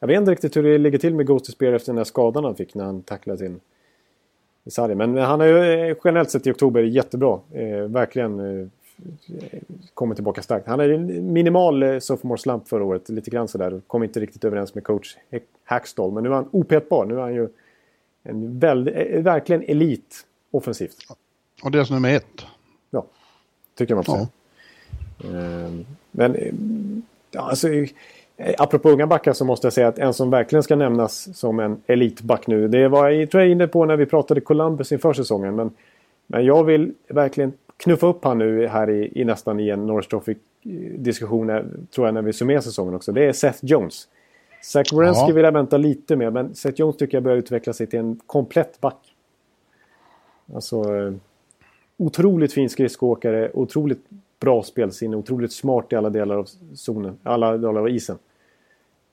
[0.00, 2.44] Jag vet inte riktigt hur det ligger till med Ghost Spear efter den där skadan
[2.44, 3.60] han fick när han tacklade sin
[4.64, 4.98] i sargen.
[4.98, 7.40] Men han har ju eh, generellt sett i oktober jättebra.
[7.52, 8.68] Eh, verkligen eh,
[9.94, 10.66] kommit tillbaka starkt.
[10.68, 13.08] Han hade en minimal eh, sophomore slump förra året.
[13.08, 13.80] Lite grann sådär.
[13.86, 16.12] Kom inte riktigt överens med coach Hack- Hackstall.
[16.12, 17.04] Men nu är han opetbar.
[17.06, 17.48] Nu är han ju
[18.22, 20.96] en väldigt, eh, verkligen elit offensivt.
[21.62, 22.42] Och deras nummer ett.
[22.90, 23.04] Ja,
[23.74, 24.26] tycker man får Ja.
[25.22, 25.64] säga.
[25.66, 26.52] Ehm, Men eh,
[27.36, 27.68] alltså,
[28.58, 31.80] apropå unga backar så måste jag säga att en som verkligen ska nämnas som en
[31.86, 32.68] elitback nu.
[32.68, 35.56] Det var jag tror jag inne på när vi pratade Columbus inför säsongen.
[35.56, 35.70] Men,
[36.26, 40.08] men jag vill verkligen knuffa upp han nu här i, i nästan i en Norris
[40.08, 41.50] Trophy-diskussion.
[41.50, 41.62] eh,
[41.94, 43.12] Tror jag när vi summerar säsongen också.
[43.12, 44.08] Det är Seth Jones.
[44.62, 45.34] Zach Wierenski Ja.
[45.34, 46.32] vill jag vänta lite med.
[46.32, 49.14] Men Seth Jones tycker jag börjar utveckla sig till en komplett back.
[50.54, 50.96] Alltså...
[50.96, 51.12] eh,
[51.96, 54.04] otroligt fin skridskoåkare, otroligt
[54.40, 58.18] bra spelsinne, otroligt smart i alla delar av zonen, alla delar av isen.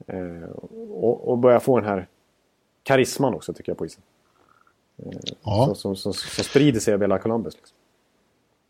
[0.08, 0.50] Eh,
[0.92, 2.08] och, och börjar få den här
[2.84, 4.02] karisman också tycker jag på isen.
[5.44, 5.66] Ja.
[5.66, 7.56] Som, som, som, som sprider sig över hela Columbus.
[7.56, 7.76] Liksom.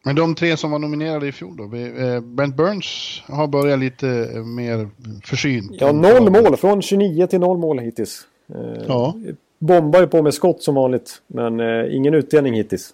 [0.05, 1.63] Men de tre som var nominerade i fjol då?
[1.77, 4.89] Eh, Brent Burns har börjat lite eh, mer
[5.23, 5.71] försynt.
[5.79, 6.57] Ja, noll mål.
[6.57, 8.21] Från 29 till noll mål hittills.
[8.55, 9.13] Eh, Ja.
[9.59, 11.59] Bombar ju på med skott som vanligt, men
[11.91, 12.93] ingen utdelning hittills.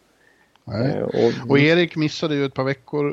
[0.65, 1.03] Nej.
[1.03, 3.05] Och, Och Erik missade ju ett par veckor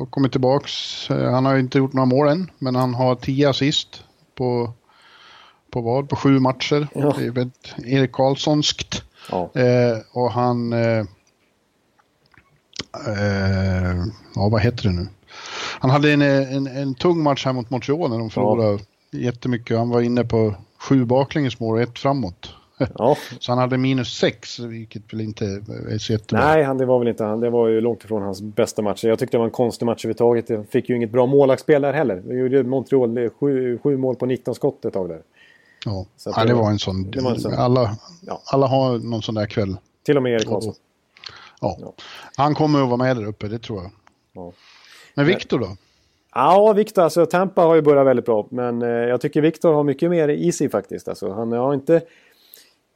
[0.00, 0.72] och kommit tillbaks.
[1.08, 4.04] Han har ju inte gjort några mål än, men han har tio assist
[4.34, 4.70] på,
[5.70, 6.08] på vad?
[6.08, 6.88] På sju matcher.
[6.94, 7.14] Ja.
[7.84, 9.02] Erik Karlssonskt.
[9.30, 9.50] ja.
[10.12, 10.74] Och han...
[13.06, 14.04] Eh,
[14.34, 15.06] ja, vad heter det nu?
[15.80, 18.78] Han hade en, en, en tung match här mot Montreal när de förlorade
[19.10, 19.78] jättemycket.
[19.78, 22.54] Han var inne på sju baklängesmål och ett framåt.
[22.94, 23.16] ja.
[23.40, 25.44] Så han hade minus sex, vilket väl inte
[25.90, 26.44] är så jättebra.
[26.46, 27.40] Nej, han, det var väl inte han.
[27.40, 29.08] Det var ju långt ifrån hans bästa matcher.
[29.08, 30.46] Jag tyckte det var en konstig match överhuvudtaget.
[30.46, 32.16] Det fick ju inget bra målvaktsspel där heller.
[32.26, 35.20] Det gjorde Montreal sju, sju mål på 19 skott ett tag där.
[35.84, 37.10] Ja, ja det det var- var en sån.
[37.22, 37.54] var en sån.
[37.54, 38.42] Alla, Ja.
[38.44, 39.76] alla har någon sån där kväll.
[40.06, 40.74] Till och med Erik Karlsson.
[41.60, 41.76] Ja.
[41.80, 41.94] Ja.
[42.36, 43.90] Han kommer att vara med där uppe, det tror jag.
[44.32, 44.52] Ja.
[45.14, 45.76] Men Viktor då?
[46.34, 48.46] Ja, Victor, alltså Tampa har ju börjat väldigt bra.
[48.50, 51.08] Men eh, jag tycker Victor har mycket mer i sig faktiskt.
[51.08, 52.02] Alltså, han har inte,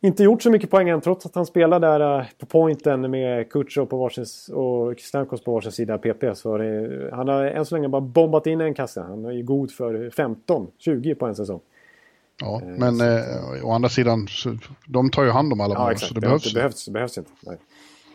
[0.02, 3.50] inte gjort så mycket poäng än trots att han spelar där eh, på pointen med
[3.52, 6.34] Kutjov på varsin och Stamkos på varsin sida PP.
[6.34, 9.00] Så det, han har än så länge bara bombat in en kasse.
[9.00, 11.60] Han är ju god för 15-20 på en säsong.
[12.40, 14.56] Ja, men eh, å andra sidan, så,
[14.86, 16.42] de tar ju hand om alla Ja, mål, så det Det, behövs.
[16.52, 17.30] det behövs, det behövs inte.
[17.40, 17.56] Nej.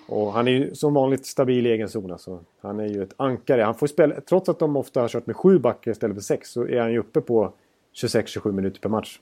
[0.09, 2.11] Och han är ju som vanligt stabil i egen zon.
[2.11, 2.39] Alltså.
[2.61, 3.61] Han är ju ett ankare.
[3.61, 6.49] Han får spela, trots att de ofta har kört med sju backar istället för sex
[6.49, 7.51] så är han ju uppe på
[7.95, 9.19] 26-27 minuter per match.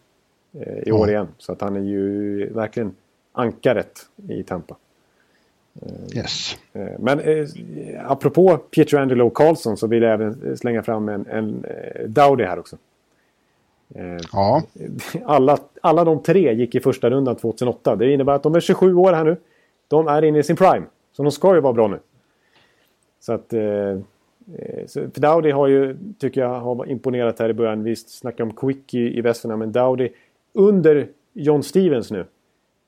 [0.60, 1.28] Eh, I år igen.
[1.38, 2.96] Så att han är ju verkligen
[3.32, 4.76] ankaret i Tampa.
[6.16, 6.58] Yes.
[6.74, 7.48] Eh, men eh,
[8.06, 12.78] apropå Pietrangelo Karlsson så vill jag även slänga fram en, en eh, Dowdy här också.
[13.96, 14.64] Eh, Ja,
[15.26, 17.96] alla, alla de tre gick i första rundan 2008.
[17.96, 19.38] Det innebär att de är 27 år här nu.
[19.88, 20.86] De är inne i sin prime.
[21.12, 22.00] Så de ska ju vara bra nu.
[23.20, 23.54] Så att...
[23.54, 23.98] Eh, eh,
[24.86, 27.84] så, för Dowdy har ju, tycker jag, har imponerat här i början.
[27.84, 30.10] Vi snackar om Quick i, i västerna, men Dowdy
[30.54, 32.26] under John Stevens nu.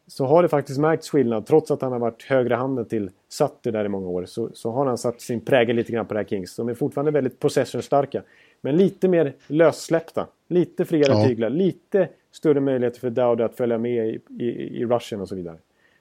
[0.08, 1.46] Så har det faktiskt märkts skillnad.
[1.46, 4.26] Trots att han har varit högra handen till Sutter där i många år.
[4.26, 6.56] Så, så har han satt sin prägel lite grann på det här Kings.
[6.56, 8.24] De är fortfarande väldigt possession-starka.
[8.62, 10.28] Men lite mer lössläppta.
[10.48, 11.28] Lite friare Ja.
[11.28, 11.50] tyglar.
[11.50, 14.46] Lite större möjligheter för Dowdy att följa med i, i,
[14.82, 15.58] i rushen och så vidare.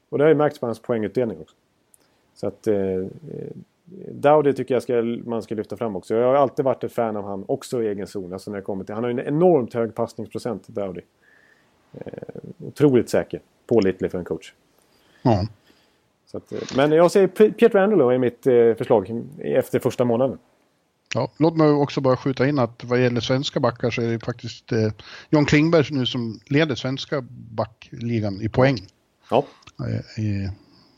[0.08, 1.56] Och det har ju märkts på hans poängutdelning också.
[2.34, 2.66] Så att...
[2.66, 3.06] Eh, eh,
[4.12, 6.14] Dowdy tycker jag ska, man ska lyfta fram också.
[6.14, 8.32] Jag har alltid varit ett fan av han också i egen zon.
[8.32, 11.00] Alltså när det kommer till, han har ju en enormt hög passningsprocent, Dowdy.
[11.92, 12.02] Eh,
[12.66, 13.40] otroligt säker.
[13.66, 14.52] Pålitlig för en coach.
[16.26, 20.38] Så att, eh, men jag säger Pietro Angelo är mitt eh, förslag efter första månaden.
[21.14, 24.24] Ja, låt mig också bara skjuta in att vad gäller svenska backar så är det
[24.24, 24.92] faktiskt eh,
[25.30, 28.76] John Klingberg nu som leder svenska backligan i poäng.
[29.30, 29.44] Ja.
[29.80, 30.50] Eh, i,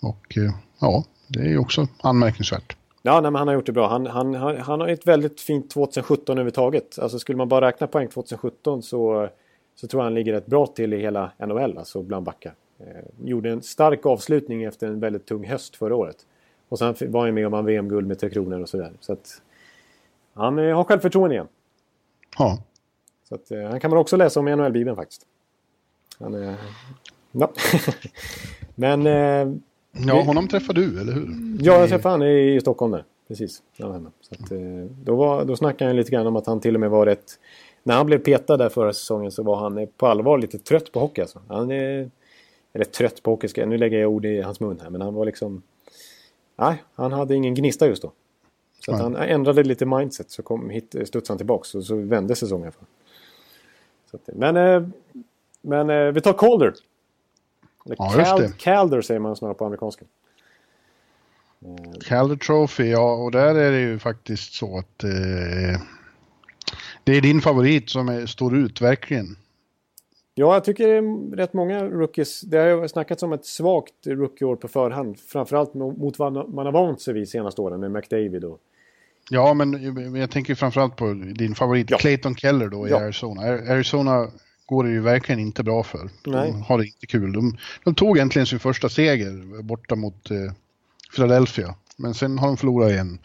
[0.03, 2.77] och eh, ja, det är ju också anmärkningsvärt.
[3.03, 3.89] Ja, nej, men han har gjort det bra.
[3.89, 6.99] Han, han, han, han har ett väldigt fint 2017 överhuvudtaget.
[6.99, 9.29] Alltså skulle man bara räkna poäng 2017 så,
[9.75, 12.55] så tror jag han ligger rätt bra till i hela NHL, alltså bland backar.
[12.79, 12.87] Eh,
[13.25, 16.17] gjorde en stark avslutning efter en väldigt tung höst förra året.
[16.69, 18.93] Och sen var han med om en VM-guld med Tre Kronor och sådär.
[19.01, 19.43] Så att
[20.35, 21.49] han eh, har självförtroende igen.
[22.39, 22.63] Ja.
[23.29, 25.27] Så att, eh, han kan man också läsa om i NHL-bibeln faktiskt.
[26.19, 26.55] Han, eh,
[27.33, 27.53] ja.
[28.75, 29.07] Men...
[29.07, 29.61] Eh,
[29.93, 31.29] Ja, honom träffar du, eller hur?
[31.61, 33.05] Ja, jag träffade han i, i Stockholm där.
[33.29, 33.63] Precis.
[33.79, 34.11] var hemma.
[34.21, 34.59] Så att, eh,
[35.05, 37.39] då, var, då snackade han lite grann om att han till och med var rätt...
[37.83, 40.93] När han blev petad där förra säsongen så var han eh, på allvar lite trött
[40.93, 41.21] på hockey.
[41.21, 41.41] Alltså.
[41.49, 42.11] Han är...
[42.73, 44.91] Eller trött på hockey, ska, nu lägger jag ord i hans mun här.
[44.91, 45.63] Men han var liksom...
[46.57, 48.13] Nej, han hade ingen gnista just då.
[48.85, 52.73] Så han ändrade lite mindset så kom, hit, studsade han tillbaks och så vände säsongen.
[52.73, 52.85] För.
[54.11, 54.89] Så att, men eh,
[55.63, 56.75] men eh, vi tar Calder.
[57.85, 58.53] Ja, Cal-.
[58.59, 60.05] Calder säger man snarare på amerikanska.
[62.07, 65.81] Calder Trophy, ja, och där är det ju faktiskt så att eh,
[67.05, 69.37] det är din favorit som är, står ut, verkligen.
[70.35, 72.41] Ja, jag tycker det är rätt många rookies.
[72.41, 75.19] Det har ju snackats om ett svagt rookieår på förhand.
[75.21, 78.61] Framförallt mo- mot vad man har vant sig vid senaste åren med McDavid och...
[79.31, 81.99] Ja, men jag tänker framförallt på din favorit Ja.
[81.99, 83.01] Clayton Keller då i Ja.
[83.01, 83.43] Arizona.
[83.43, 84.29] Ar- Arizona
[84.71, 86.11] går det ju verkligen inte bra för.
[86.27, 86.53] Nej.
[86.53, 87.33] De har det inte kul.
[87.33, 90.53] De, de tog äntligen sin första seger borta mot eh,
[91.15, 91.75] Philadelphia.
[91.97, 93.19] Men sen har de förlorat igen.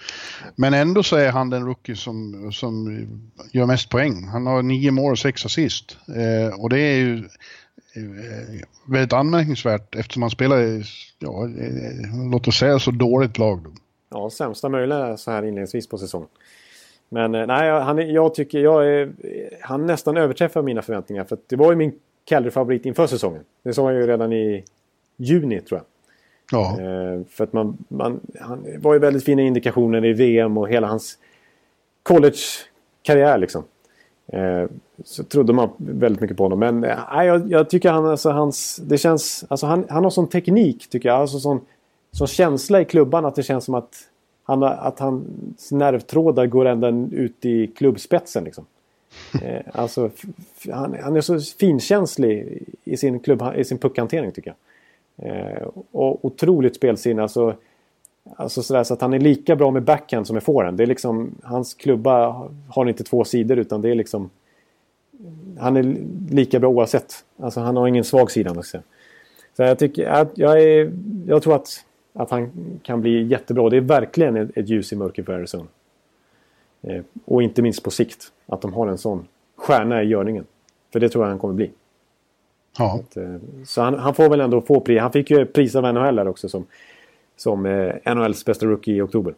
[0.56, 3.08] Men ändå så är han den rookie som, som
[3.52, 4.28] gör mest poäng.
[4.28, 5.98] Han har nio mål och sex assist.
[6.08, 7.18] Eh, och det är ju
[7.96, 10.84] eh, väldigt anmärkningsvärt eftersom han spelar i,
[11.20, 13.64] ja, eh, låt oss säga så dåligt lag.
[13.64, 13.72] Då.
[14.10, 16.30] Ja, sämsta möjliga så här inledningsvis på säsongen.
[17.10, 19.10] Men eh, nej, han, jag tycker jag är,
[19.62, 21.24] han nästan överträffar mina förväntningar.
[21.24, 21.94] För det var ju min
[22.26, 23.44] Calder-favorit inför säsongen.
[23.64, 24.64] Det sa jag ju redan i
[25.18, 25.86] juni tror jag.
[26.52, 26.82] Ja.
[26.82, 30.88] Eh, för att man, man, han var ju väldigt fina indikationer i VM och hela
[30.88, 31.18] hans
[32.04, 33.64] college-karriär liksom.
[34.28, 34.66] Eh,
[35.04, 36.60] så trodde man väldigt mycket på honom.
[36.60, 40.30] Men nej, jag, jag tycker han, alltså, hans, det känns, alltså, han, han har sån
[40.30, 41.18] teknik tycker jag.
[41.18, 41.62] Alltså, sån,
[42.12, 43.96] sån känsla i klubban att det känns som att,
[44.46, 48.44] han, att hans nervtrådar går ända ut i klubbspetsen.
[48.44, 48.66] Liksom.
[49.42, 50.10] Eh, alltså,
[50.72, 54.54] han, han är så finkänslig i sin, klubb, i sin puckhantering tycker
[55.18, 55.30] jag.
[55.30, 57.22] Eh, och otroligt spelsinne.
[57.22, 57.56] Alltså,
[58.36, 60.78] alltså sådär, så att han är lika bra med backhand som med forehand.
[60.78, 64.30] Det är liksom, hans klubba har inte två sidor utan det är liksom...
[65.60, 65.96] Han är
[66.30, 67.14] lika bra oavsett.
[67.40, 68.54] Alltså han har ingen svag sida.
[68.56, 68.84] jag.
[69.56, 70.92] Så jag, tycker, att jag, är,
[71.28, 71.86] jag tror att,
[72.16, 72.52] att han
[72.84, 73.70] kan bli jättebra.
[73.70, 75.66] Det är verkligen ett, ett ljus i mörkret för Arizona.
[76.82, 78.32] Eh, och inte minst på sikt.
[78.48, 80.46] Att de har en sån stjärna i görningen.
[80.94, 81.72] För det tror jag han kommer bli.
[82.78, 83.00] ja.
[83.00, 83.36] Att, eh,
[83.66, 85.02] Så han, han får väl ändå få pris.
[85.02, 86.66] Han fick ju pris av NHL här också som,
[87.38, 89.36] som eh, NHLs bästa rookie i oktober.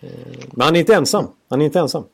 [0.00, 0.08] Eh,
[0.52, 1.26] Men han är inte ensam.
[1.48, 2.04] Han är inte ensam.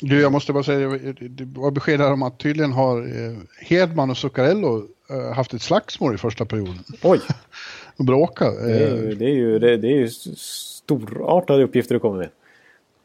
[0.00, 0.88] Du, jag måste bara säga,
[1.28, 5.62] det var besked här om att tydligen har eh, Hedman och Zuccarello eh, haft ett
[5.62, 6.78] slagsmål i första perioden.
[7.02, 7.20] Oj!
[7.98, 8.54] Och bråkat.
[8.56, 12.18] Det är Eh, ju, det är ju, det, det är ju storartade uppgifter du kommer
[12.18, 12.28] med.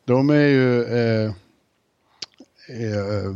[0.06, 1.26] De är ju eh,
[2.70, 3.32] eh,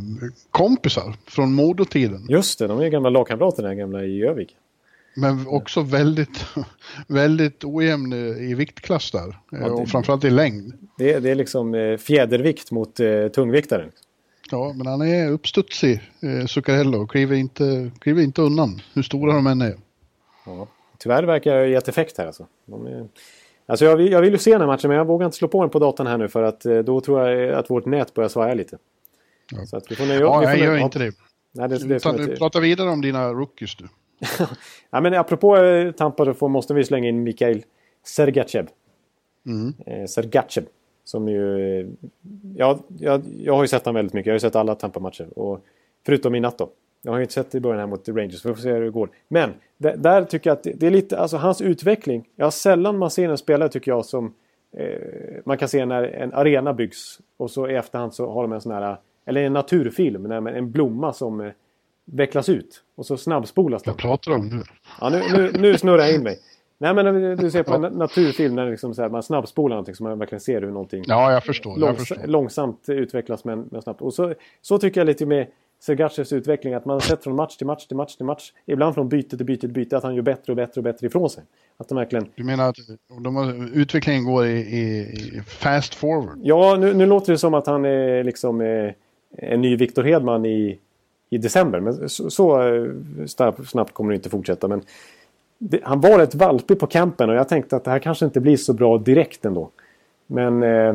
[0.50, 2.26] kompisar från Modotiden.
[2.28, 4.56] Just det, de är ju gamla lagkamrater gamla i Övik.
[5.16, 6.44] Men också väldigt,
[7.06, 8.12] väldigt ojämn
[8.50, 9.28] i viktklass där.
[9.28, 10.72] Eh, det- Och framförallt i längd.
[10.98, 13.90] Det, är- det är liksom eh, fjädervikt mot eh, tungviktaren.
[14.50, 19.32] Ja, men han är uppstudsig, eh, Zuccarello, och kliver inte, kliver inte undan, hur stora
[19.34, 19.74] de än är.
[20.46, 20.66] Ja.
[20.98, 22.46] Tyvärr verkar det ha gett effekt här alltså.
[22.86, 23.08] Är...
[23.66, 25.48] Alltså jag, vill, jag vill ju se den här matchen men jag vågar inte slå
[25.48, 28.14] på den på datorn här nu för att eh, då tror jag att vårt nät
[28.14, 28.78] börjar svaja lite.
[29.66, 31.12] Så att vi får nöja Ja, vi får jag gör ja, inte det.
[31.52, 33.88] Nej, det, det Utan, du jag- prata vidare om dina rookies du.
[34.90, 37.64] ja, men apropå eh, Tampa får, måste vi slänga in Mikhail
[38.04, 38.66] Sergachev.
[39.46, 39.74] Mm.
[39.86, 40.64] Eh, Sergachev.
[41.04, 41.80] Som ju...
[41.80, 41.86] eh,
[42.56, 44.26] Ja, jag, jag har ju sett honom väldigt mycket.
[44.26, 45.28] Jag har ju sett alla Tampa-matcher.
[46.06, 46.70] Förutom i natt då.
[47.02, 48.44] Jag har ju inte sett i början här mot Rangers.
[48.44, 49.10] Vi får se hur det går.
[49.28, 51.18] Men där, tycker jag att det, det är lite...
[51.18, 52.28] Alltså hans utveckling.
[52.36, 54.34] Ja, sällan man ser en spelare tycker jag som...
[54.76, 54.86] Eh,
[55.44, 57.20] man kan se när en arena byggs.
[57.36, 58.96] Och så i efterhand så har de en sån här...
[59.26, 60.22] Eller en naturfilm.
[60.22, 61.52] när En blomma som eh,
[62.04, 62.82] vecklas ut.
[62.96, 63.92] Och så snabbspolas den.
[63.92, 64.62] Vad pratar du om nu?
[65.00, 66.38] Ja, nu, nu, nu snurrar jag in mig.
[66.80, 70.02] Nej men du ser på en naturfilm när liksom så här, man snabbspolar någonting så
[70.02, 71.72] man verkligen ser hur någonting Ja, jag förstår.
[71.72, 72.26] Jag långs förstår.
[72.26, 74.02] långsamt utvecklas men, men snabbt.
[74.02, 75.46] Och så, så tycker jag lite med
[75.80, 78.52] Sergachevs utveckling att man har sett från match till match till match till match.
[78.66, 81.06] Ibland från byte till byte till byte att han gör bättre och bättre och bättre
[81.06, 81.44] ifrån sig.
[81.76, 82.26] Att de verkligen...
[82.34, 82.76] Du menar att
[83.24, 86.38] de har, utvecklingen går i, i, fast forward?
[86.42, 88.92] Ja, nu, nu låter det som att han är liksom eh,
[89.36, 90.78] en ny Viktor Hedman i,
[91.30, 91.80] i december.
[91.80, 92.92] Men så, så eh,
[93.26, 94.68] snabbt, snabbt kommer det inte fortsätta.
[94.68, 94.82] Men
[95.58, 98.40] det, han var rätt valpig på campen och jag tänkte att det här kanske inte
[98.40, 99.70] blir så bra direkt ändå.
[100.26, 100.94] Men eh,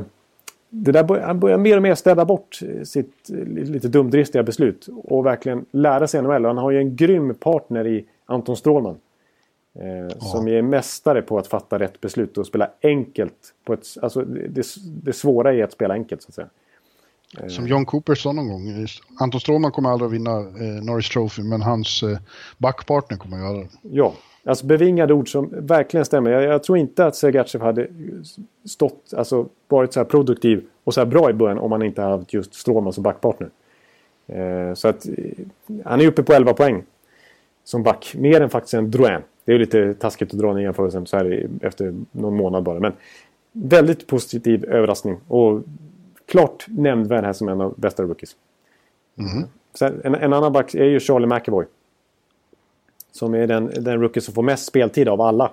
[0.76, 4.90] det där bör, han börjar mer och mer städa bort sitt eh, lite dumdristiga beslut.
[5.04, 6.46] Och verkligen lära sig NHL.
[6.46, 8.98] Han har ju en grym partner i Anton Strålman.
[9.80, 13.54] Eh, Som är mästare på att fatta rätt beslut och spela enkelt.
[13.66, 14.66] På ett, alltså det,
[15.04, 16.50] det svåra är att spela enkelt så att säga.
[17.50, 18.88] Som John Cooper sa någon gång.
[19.20, 22.18] Anton Strålman kommer aldrig att vinna eh, Norris Trophy, men hans eh,
[22.58, 23.68] backpartner kommer göra det.
[23.82, 24.14] Ja,
[24.46, 26.32] alltså bevingade ord som verkligen stämmer.
[26.32, 27.88] Jag, jag tror inte att Sergachev hade
[28.66, 32.02] stått, alltså varit så här produktiv och så här bra i början om han inte
[32.02, 33.50] hade haft just Strålman som backpartner.
[34.28, 35.14] Eh, så att eh,
[35.86, 36.84] han är uppe på 11 poäng
[37.64, 38.16] som back.
[38.18, 39.22] Mer än faktiskt en Drouin.
[39.46, 42.80] Det är lite taskigt att dra en jämförelse så här efter någon månad bara.
[42.80, 42.94] Men
[43.52, 45.18] väldigt positiv överraskning.
[45.28, 45.62] Och
[46.26, 48.36] klart nämnvärd här som en av bästa rookies.
[49.74, 51.66] Sen, en, en annan back är ju Charlie McAvoy.
[53.14, 55.52] Som är den, den rookie som får mest speltid av alla.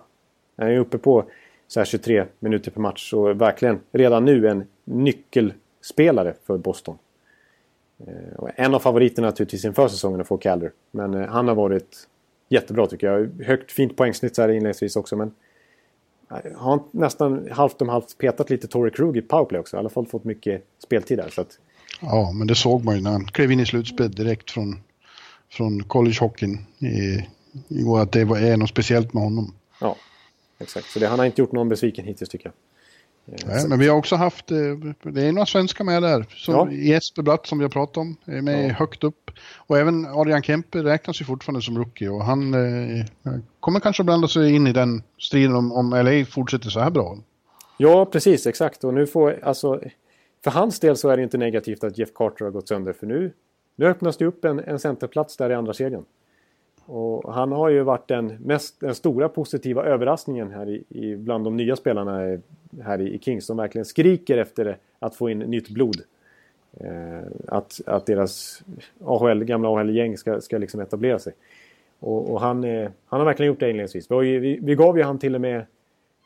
[0.57, 1.25] Han är uppe på
[1.69, 3.13] så här 23 minuter per match.
[3.13, 6.99] Och verkligen redan nu en nyckelspelare för Boston.
[8.07, 10.73] Eh, och en av favoriterna naturligtvis inför säsongen att få Calder.
[10.91, 12.09] Men eh, han har varit
[12.49, 13.45] jättebra tycker jag.
[13.45, 15.17] Högt fint poängsnitt så här inledningsvis också.
[15.17, 15.33] Men
[16.31, 19.77] eh, har nästan halvt om halvt petat lite Torrey Krug i powerplay också.
[19.77, 21.29] I alla fall fått mycket speltid där.
[21.29, 21.59] Så att,
[22.01, 24.81] Ja, men det såg man ju när han klev in i slutspel direkt från,
[25.51, 27.27] från collegehockeyn i,
[27.69, 29.55] igår, att det är något speciellt med honom.
[29.81, 29.97] ja,
[30.59, 30.87] exakt.
[30.87, 32.55] Så det, han har inte gjort någon besviken hittills tycker jag.
[33.47, 34.57] Nej, men vi har också haft, eh,
[35.03, 36.27] det är några svenskar med där.
[36.37, 36.71] Som Ja.
[36.71, 39.31] Jesper Bratt som vi har pratat om, är med högt upp.
[39.57, 43.05] Och även Adrian Kempe räknas ju fortfarande som rookie och han eh,
[43.61, 46.91] kommer kanske att blanda sig in i den striden om, om LA fortsätter så här
[46.91, 47.19] bra.
[47.77, 48.47] Ja, precis.
[48.47, 48.85] Exakt.
[48.85, 49.81] Och nu får, alltså,
[50.45, 52.93] för hans del så är det inte negativt att Jeff Carter har gått sönder.
[52.93, 53.33] För nu,
[53.77, 56.05] nu öppnas det upp en, en centerplats där i andra serien.
[56.87, 61.45] Och han har ju varit den, mest, den stora positiva överraskningen här i, i, bland
[61.45, 62.39] de nya spelarna
[62.83, 63.47] här i, i Kings.
[63.47, 65.97] Som verkligen skriker efter att få in nytt blod.
[66.81, 68.63] Eh, att, att deras
[69.05, 71.33] AHL, gamla AHL-gäng ska, ska liksom etablera sig.
[72.01, 74.11] Och, och han, eh, han har verkligen gjort det inledningsvis.
[74.11, 75.65] Vi, vi, vi gav ju han till och med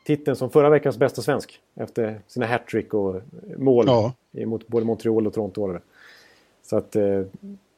[0.05, 1.61] titeln som förra veckans bästa svensk.
[1.75, 3.21] Efter sina hattrick och
[3.57, 4.13] mål Ja.
[4.31, 5.77] mot både Montreal och Toronto.
[6.63, 7.21] Så att, eh,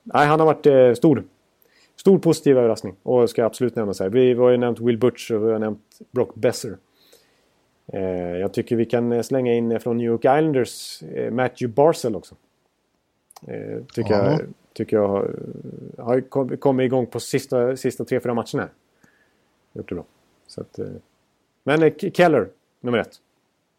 [0.03, 1.23] nej, han har varit eh, stor.
[1.99, 2.95] Stor positiv överraskning.
[3.03, 4.09] Och ska absolut nämnas här.
[4.09, 6.77] Vi har ju nämnt Will Butch och vi har nämnt Brock Besser.
[7.93, 8.01] Eh,
[8.37, 12.15] jag tycker vi kan eh, slänga in eh, från New York Islanders eh, Matthew Barzell
[12.15, 12.35] också.
[13.47, 14.31] Eh, tycker, Ja.
[14.31, 14.41] jag,
[14.73, 15.35] tycker jag har,
[15.97, 18.61] har kom- kommit igång på sista, sista tre, fyra matcherna.
[18.61, 18.69] här.
[19.73, 20.05] Gjort det bra.
[20.47, 20.79] Så att,
[21.63, 22.49] men Keller,
[22.81, 23.15] nummer ett.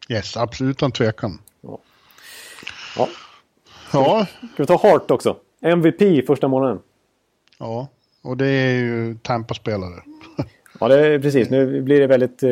[0.09, 1.41] Yes, absolut utan tvekan.
[1.61, 1.79] Ja.
[3.93, 5.37] Ja, Ska vi ta Hart också?
[5.61, 6.79] MVP första månaden.
[7.57, 7.87] ja.
[8.21, 10.03] Och det är ju Tampa-spelare.
[10.79, 11.49] Ja, det är precis.
[11.49, 12.43] Nu blir det väldigt...
[12.43, 12.49] Eh,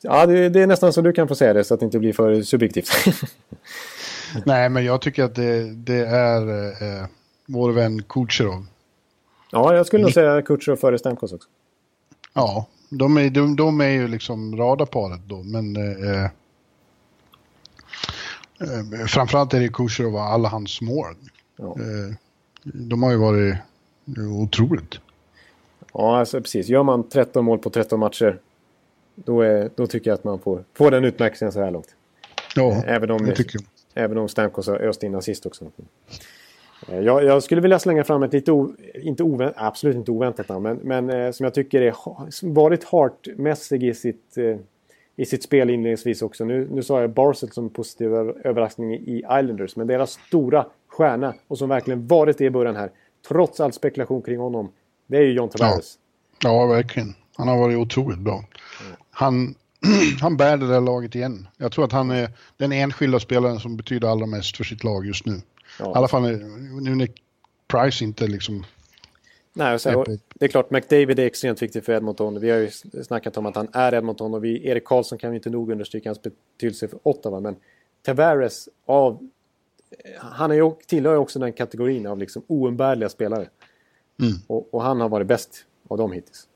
[0.00, 1.98] ja, det, det är nästan så du kan få säga det så att det inte
[1.98, 2.88] blir för subjektivt.
[4.44, 6.48] Nej, men jag tycker att det, det är
[6.82, 7.06] eh,
[7.46, 8.66] vår vän Kucherov.
[9.52, 11.48] ja, jag skulle nog säga Kutjerov före Stamkos också.
[12.32, 16.24] Ja, de är, de, de är ju liksom radarparet då, men eh,
[18.60, 21.14] eh, framförallt är det Kucherov och alla hans mål.
[21.56, 21.64] Ja.
[21.64, 22.14] Eh,
[22.62, 23.56] de har ju varit
[24.42, 25.00] otroligt.
[25.94, 26.68] Ja, alltså precis.
[26.68, 28.38] Gör man 13 mål på 13 matcher
[29.14, 31.94] då, är, då tycker jag att man får, får den utmärkelsen så här långt.
[32.56, 33.58] Ja, Även om, det tycker
[33.94, 34.04] jag.
[34.04, 35.64] även om Stamkos har öst in assist också.
[36.88, 40.48] Eh, Jag, jag skulle vilja slänga fram ett lite, o, inte ovänt, absolut inte oväntat
[40.48, 41.94] namn, men, men eh, som jag tycker är,
[42.52, 44.56] varit Hart-mässig i sitt, eh,
[45.16, 46.44] i sitt spel inledningsvis också.
[46.44, 48.12] Nu, nu sa jag Barzell som positiv
[48.44, 52.90] överraskning i Islanders, men deras stora stjärna och som verkligen varit det i början här,
[53.28, 54.72] trots all spekulation kring honom,
[55.06, 55.98] det är ju John Tavares.
[56.42, 57.14] Ja, verkligen.
[57.36, 58.44] Han har varit otroligt bra.
[59.10, 59.54] Han,
[60.20, 61.48] han bär det där laget igen.
[61.56, 65.06] Jag tror att han är den enskilda spelaren som betyder allra mest för sitt lag
[65.06, 65.40] just nu.
[65.78, 65.90] Ja.
[65.90, 67.08] I alla fall är- nu när
[67.68, 68.64] Price inte liksom...
[69.54, 70.04] Nej, så,
[70.34, 72.40] det är klart, McDavid är extremt viktig för Edmonton.
[72.40, 72.70] Vi har ju
[73.04, 76.08] snackat om att han är Edmonton och vi, Erik Karlsson kan vi inte nog understryka
[76.08, 77.40] hans betydelse för Ottawa.
[77.40, 77.56] Men
[78.02, 79.28] Tavares av...
[80.18, 83.48] Han är ju, tillhör ju också den kategorin av liksom oumbärliga spelare.
[84.20, 84.34] Mm.
[84.46, 86.48] Och, och han har varit bäst av dem hittills.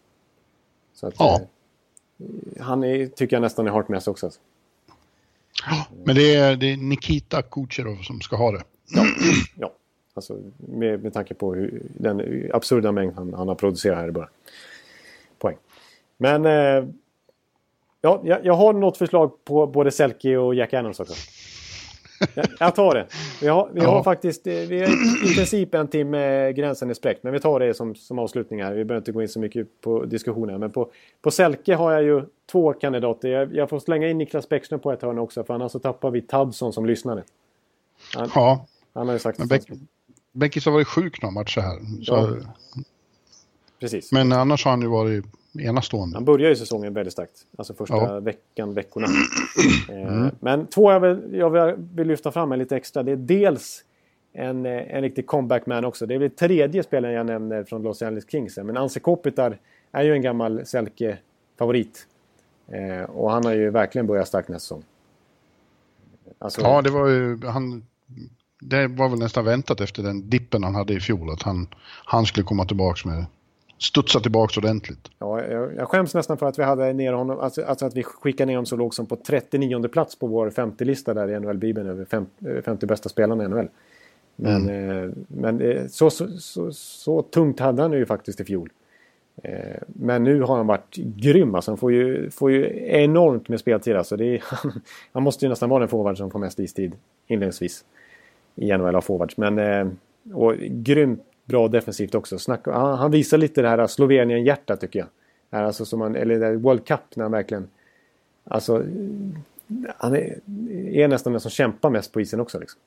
[0.94, 1.40] Så att, Ja.
[1.40, 4.26] eh, han är, tycker jag nästan är Hartmess också.
[4.26, 4.40] Alltså.
[6.04, 8.62] Men det är, det är Nikita Kucherov som ska ha det.
[9.56, 9.72] Ja,
[10.14, 14.12] alltså med, med tanke på hur, den absurda mängd han, han har producerat här i
[14.12, 14.30] början.
[15.38, 15.56] Poäng.
[16.16, 16.88] Men eh,
[18.00, 21.14] ja, jag, jag har något förslag på både Selke och Jack Adams också.
[22.60, 23.06] Jag, tar det.
[23.40, 24.04] Vi har, vi har Ja.
[24.04, 24.88] faktiskt, eh, vi har
[25.30, 27.22] i princip en timme gränsen är spräckt.
[27.22, 28.74] Men vi tar det som, som avslutning här.
[28.74, 30.60] Vi behöver inte gå in så mycket på diskussionen.
[30.60, 30.90] Men på,
[31.22, 33.28] på Selke har jag ju två kandidater.
[33.28, 35.44] Jag, jag får slänga in Niklas Bäckström på ett hörn också.
[35.44, 37.22] För annars så tappar vi Tadson som lyssnare.
[38.14, 39.40] Han, Ja, han har ju sagt...
[40.32, 41.78] Beckis har varit sjuk några matcher här.
[42.04, 42.82] Så, Ja.
[43.80, 44.12] Precis.
[44.12, 45.24] Men annars har han ju varit
[45.60, 46.16] enastående.
[46.16, 47.32] Han börjar ju säsongen väldigt starkt.
[47.58, 48.20] Alltså första Ja.
[48.20, 49.06] veckan, veckorna.
[49.88, 53.02] Eh, Men två jag vill, jag vill- lyfta fram en lite extra.
[53.02, 53.84] Det är dels
[54.32, 56.06] en, eh, en riktig comeback-man också.
[56.06, 58.56] Det är väl tredje spelaren jag nämner från Los Angeles Kings.
[58.56, 59.58] Men Anse Kopitar
[59.92, 62.06] är ju en gammal Selke-favorit.
[62.68, 64.82] Eh, och han har ju verkligen börjat starkt nästa säsong.
[66.38, 67.40] Alltså, Ja, det var ju...
[67.46, 67.86] Han,
[68.60, 71.30] det var väl nästan väntat efter den dippen han hade i fjol.
[71.30, 71.68] Att han,
[72.04, 73.24] han skulle komma tillbaka med...
[73.78, 75.10] Studsa tillbaka ordentligt.
[75.18, 78.02] Ja, jag, jag skäms nästan för att vi hade ner honom, alltså, alltså att vi
[78.02, 81.88] skickade ner honom så lågt som på 39 plats på vår 50-lista där i NHL-bibeln
[81.88, 83.68] över fem, eh, 50 bästa spelarna i NHL.
[84.36, 88.70] Men, eh, men eh, så, så, så, så tungt hade han ju faktiskt i fjol.
[89.42, 91.54] Eh, men nu har han varit grym.
[91.54, 93.96] Alltså, han får ju, får ju enormt med speltid.
[93.96, 94.44] Alltså, det är,
[95.12, 96.96] han måste ju nästan vara den forward som får mest istid
[97.26, 97.84] inledningsvis
[98.54, 99.36] i NHL av forwards.
[99.36, 99.88] Men eh,
[100.34, 102.38] och grymt bra defensivt också.
[102.38, 105.08] Snacka, han, han visar lite det här Slovenien-hjärta tycker jag.
[105.50, 107.68] Alltså, som han, eller det World Cup när han verkligen...
[108.44, 108.84] Alltså,
[109.96, 110.40] han är,
[110.92, 112.58] är nästan den som kämpar mest på isen också.
[112.58, 112.80] Liksom.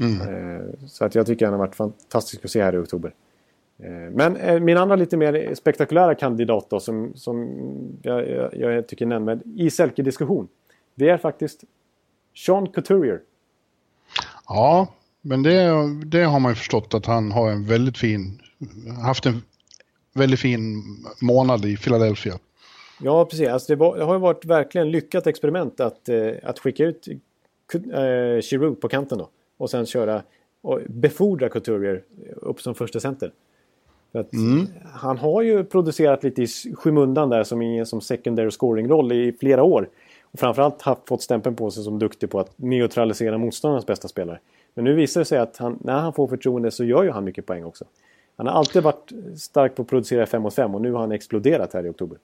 [0.00, 3.14] Eh, så att jag tycker han har varit fantastisk att se här i oktober.
[3.78, 7.48] Eh, men eh, min andra lite mer spektakulära kandidat då, som, som
[8.02, 10.48] jag, jag, jag tycker nämner i Selke-diskussion.
[10.94, 11.64] Det är faktiskt
[12.34, 13.20] Sean Couturier.
[14.48, 15.70] Ja, men det,
[16.04, 18.40] det har man ju förstått att han har en väldigt fin...
[19.04, 19.42] Haft en
[20.14, 20.82] väldigt fin
[21.20, 22.38] månad i Philadelphia.
[23.00, 23.48] Ja, precis.
[23.48, 27.08] Alltså det, var, det har ju varit verkligen lyckat experiment att, eh, att skicka ut
[27.74, 29.28] eh, Giroud på kanten då.
[29.56, 30.22] Och sen köra
[30.60, 32.02] och befordra Couturier
[32.36, 33.32] upp som första center.
[34.12, 34.30] Att
[34.92, 39.62] Han har ju producerat lite i skymundan där som i som secondary scoring-roll i flera
[39.62, 39.88] år.
[40.22, 44.38] Och framförallt haft, fått stämpeln på sig som duktig på att neutralisera motståndarnas bästa spelare.
[44.74, 47.24] Men nu visar det sig att han, när han får förtroende så gör ju han
[47.24, 47.84] mycket poäng också.
[48.36, 51.12] Han har alltid varit stark på att producera 5 mot 5 och nu har han
[51.12, 52.18] exploderat här i oktober.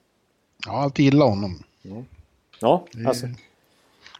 [0.65, 1.59] Jag har alltid gillat honom.
[2.59, 3.27] Ja, alltså,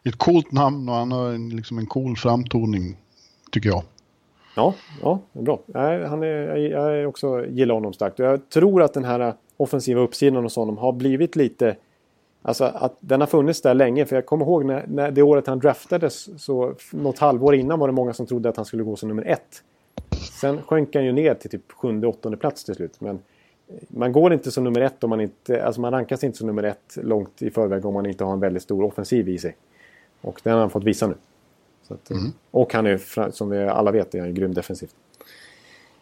[0.04, 2.98] Ett coolt namn och han har en, liksom en cool framtoning,
[3.52, 3.84] tycker jag.
[4.56, 5.60] ja, ja, bra.
[6.08, 8.20] Han är, jag, är också gillar honom starkt.
[8.20, 11.76] Jag tror att den här offensiva uppsidan hos honom har blivit lite...
[12.48, 14.06] Alltså att den har funnits där länge.
[14.06, 17.88] För jag kommer ihåg när, när det året han draftades, så något halvår innan var
[17.88, 19.64] det många som trodde att han skulle gå som nummer ett.
[20.42, 23.02] Sen sjönk han ju ner till typ sjunde, åttonde plats till slut.
[23.02, 23.20] Men
[23.88, 25.66] man går inte som nummer ett om man inte...
[25.66, 28.40] Alltså man rankas inte som nummer ett långt i förväg om man inte har en
[28.40, 29.56] väldigt stor offensiv i sig.
[30.22, 31.16] Och den har han fått visa nu.
[31.88, 32.18] Att, eh,
[32.52, 34.96] Och han är, som vi alla vet, är han grym defensivt.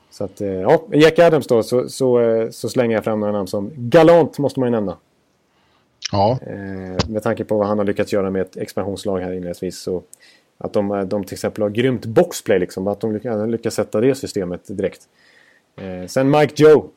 [0.10, 3.34] Så att, eh, ja, Jack Adams då, så, så, eh, så slänger jag fram några
[3.34, 4.98] namn som Galant måste man ju nämna.
[6.14, 9.80] Ja, Eh, med tanke på vad han har lyckats göra med ett expansionslag här inledningsvis.
[9.80, 10.04] Så
[10.58, 14.02] att de, eh, de till exempel har grymt boxplay, liksom, att de lyckas, lyckas sätta
[14.02, 15.02] det systemet direkt.
[15.78, 16.90] Eh, sen Mike Joe.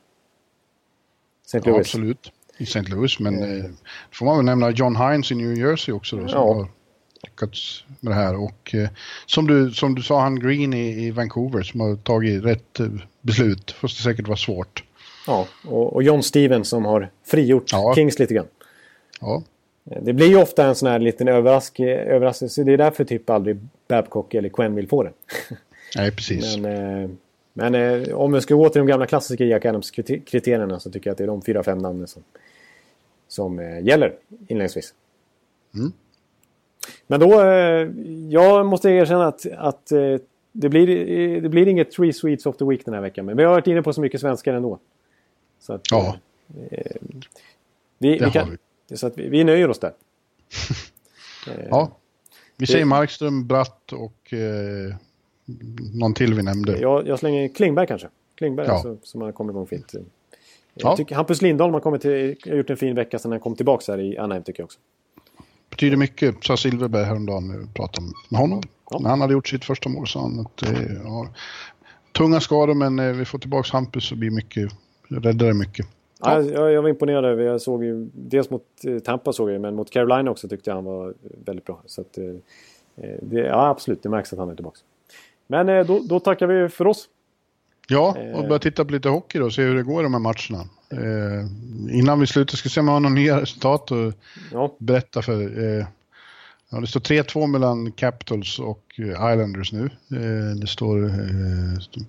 [1.47, 1.59] St.
[1.65, 1.79] ja Louis.
[1.87, 2.33] absolut.
[2.59, 2.83] I St.
[2.83, 3.65] Louis, men eh,
[4.13, 6.55] får man väl nämna John Hines i New Jersey också då, som Ja.
[6.55, 6.69] har
[7.23, 8.37] lyckats med det här.
[8.43, 8.89] Och eh,
[9.27, 12.87] som, du, som du sa, han Green i, i Vancouver som har tagit rätt eh,
[13.21, 13.71] beslut.
[13.71, 14.85] Fast det säkert var svårt.
[15.27, 17.93] Ja, och, och John Stevens som har frigjort Ja.
[17.95, 18.47] Kings lite grann.
[19.21, 19.43] Ja,
[19.91, 22.67] Eh, Det blir ju ofta en sån här liten överrask, överraskning.
[22.67, 23.59] Det är därför typ aldrig
[23.89, 25.13] Babcock eller Quinn vill få det.
[25.97, 26.57] nej precis.
[26.57, 27.11] Men, eh,
[27.53, 31.13] men eh, om vi ska gå till de gamla klassiska Jack Adams-kriterierna så tycker jag
[31.13, 32.23] att det är de fyra, fem namnen som,
[33.29, 34.15] som eh, gäller
[34.49, 34.95] inledningsvis.
[35.75, 35.93] Mm.
[37.07, 37.43] Men då,
[38.31, 39.87] jag måste erkänna att, att
[40.53, 43.25] det, blir, det blir inget Three Sweets of the Week den här veckan.
[43.27, 44.79] Men vi har varit inne på så mycket svenskar ändå.
[45.61, 46.17] Så att, Ja,
[46.49, 46.79] vi,
[47.99, 48.59] vi, har kan,
[48.95, 49.93] så att vi, vi nöjer oss där.
[51.71, 51.97] ja.
[52.57, 54.95] Vi säger Markström, Bratt och eh,
[55.95, 56.79] någon till vi nämnde.
[56.79, 58.09] Jag, jag slänger Klingberg kanske.
[58.35, 58.73] Klingberg Ja.
[58.73, 59.93] alltså, som har kommit igång fint.
[59.93, 60.01] Ja.
[60.75, 63.55] Jag tycker Hampus Lindholm har, kommit till, har gjort en fin vecka sedan han kom
[63.57, 64.79] tillbaka här i Anaheim tycker jag också.
[65.71, 68.63] betyder mycket, sa Silverberg häromdagen när vi pratade med honom.
[68.91, 68.99] Ja.
[68.99, 71.29] När han hade gjort sitt första mål sa han att eh, ja,
[72.13, 74.73] tunga skador men eh, vi får tillbaka Hampus så blir mycket,
[75.09, 75.87] räddar det mycket.
[76.21, 76.43] Ja.
[76.43, 79.75] Jag, jag var imponerad över, jag såg ju, dels mot eh, Tampa såg jag men
[79.75, 81.15] mot Carolina också tyckte jag han var
[81.45, 81.83] väldigt bra.
[81.87, 82.19] Så att,
[83.23, 84.79] det, ja absolut, det märks att han är tillbaka.
[85.47, 87.09] Men då, då tackar vi för oss.
[87.89, 90.15] Ja, och börja titta på lite hockey då och se hur det går i de
[90.15, 90.69] här matcherna.
[90.91, 91.47] Eh,
[91.99, 94.13] innan vi slutar ska vi se om vi har några nya resultat och
[94.53, 94.75] ja.
[94.79, 95.43] berätta för.
[95.43, 95.87] Eh,
[96.71, 99.85] ja, det står 3-2 mellan Capitals och eh, Islanders nu.
[100.13, 100.97] Eh, det står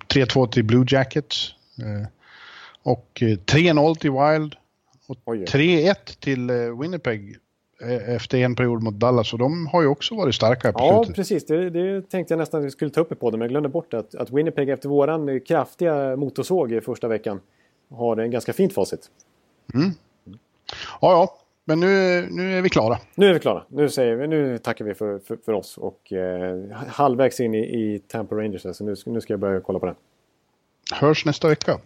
[0.08, 1.54] 3-2 eh, till Blue Jackets.
[2.88, 4.54] Eh, och 3-0 till Wild.
[5.06, 7.36] Och 3-1 till Winnipeg
[8.06, 11.46] efter en period mot Dallas och de har ju också varit starka på Ja, precis.
[11.46, 13.68] Det, det, tänkte jag nästan att vi skulle ta upp i podden men jag glömde
[13.68, 17.40] bort att, att Winnipeg efter våran kraftiga motorsåg i första veckan
[17.90, 19.10] har en ganska fint facit.
[19.74, 19.90] Mm.
[21.00, 22.98] Ja, ja, men nu, nu är vi klara.
[23.14, 23.62] Nu är vi klara.
[23.68, 27.58] Nu, säger vi, nu tackar vi för, för, för oss och eh, halvvägs in i,
[27.58, 28.76] i Tampa Rangers.
[28.76, 29.94] Så nu, nu ska jag börja kolla på den.
[30.92, 31.78] Hörs nästa vecka.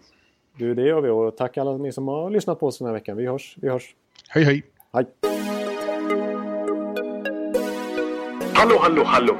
[0.57, 2.94] Du, det gör vi och tack alla ni som har lyssnat på oss den här
[2.94, 3.16] veckan.
[3.16, 3.57] Vi hörs.
[3.61, 3.94] Vi hörs.
[4.28, 4.62] Hej, hej.
[4.92, 5.07] Hej.
[8.55, 9.36] Hallå, hallå, hallå.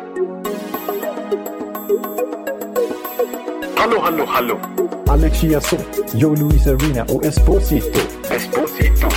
[3.76, 4.60] Hallå, hallå, hallå.
[5.06, 8.00] Alex Chiazot, Joe Luis Arena och Esposito.
[8.30, 9.08] Esposito.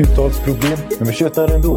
[0.00, 1.76] Uttalsproblem, men vi tjötar ändå.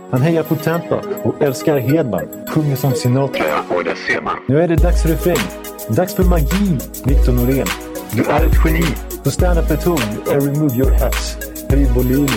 [0.11, 2.27] Han hejar på Tampa och älskar Hedman.
[2.47, 3.43] Sjunger som Sinatra.
[3.47, 4.35] Ja, och det ser man.
[4.47, 5.47] Nu är det dags för refräng.
[5.89, 7.67] Dags för magi, Victor Norén.
[8.11, 8.85] Du är ett geni.
[9.23, 10.01] Så stand up at home
[10.31, 11.37] and remove your hats.
[11.69, 12.27] Höj volym,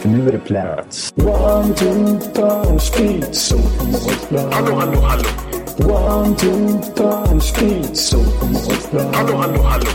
[0.00, 1.12] för nu är det plats.
[1.16, 3.58] One, two, three, speed, so
[4.52, 5.24] Hallå, hallå, hallå.
[5.78, 8.18] One, two, three, speed, so
[9.12, 9.90] Hallå, hallå, hallå.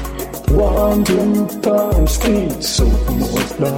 [0.64, 2.86] One, two, three, speed, so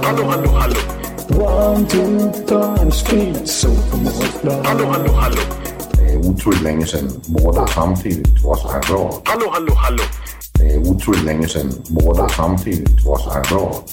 [0.02, 0.97] Hallå, hallå, hallå.
[1.30, 3.68] One, two, three, speed, so
[4.64, 5.36] Hallå, hallå, hallå.
[5.92, 9.22] Det är otroligt länge sedan båda samtidigt var så här bra.
[9.24, 10.02] Hallå, hallå, hallå.
[10.58, 13.84] Det är otroligt länge sedan båda samtidigt var så här bra.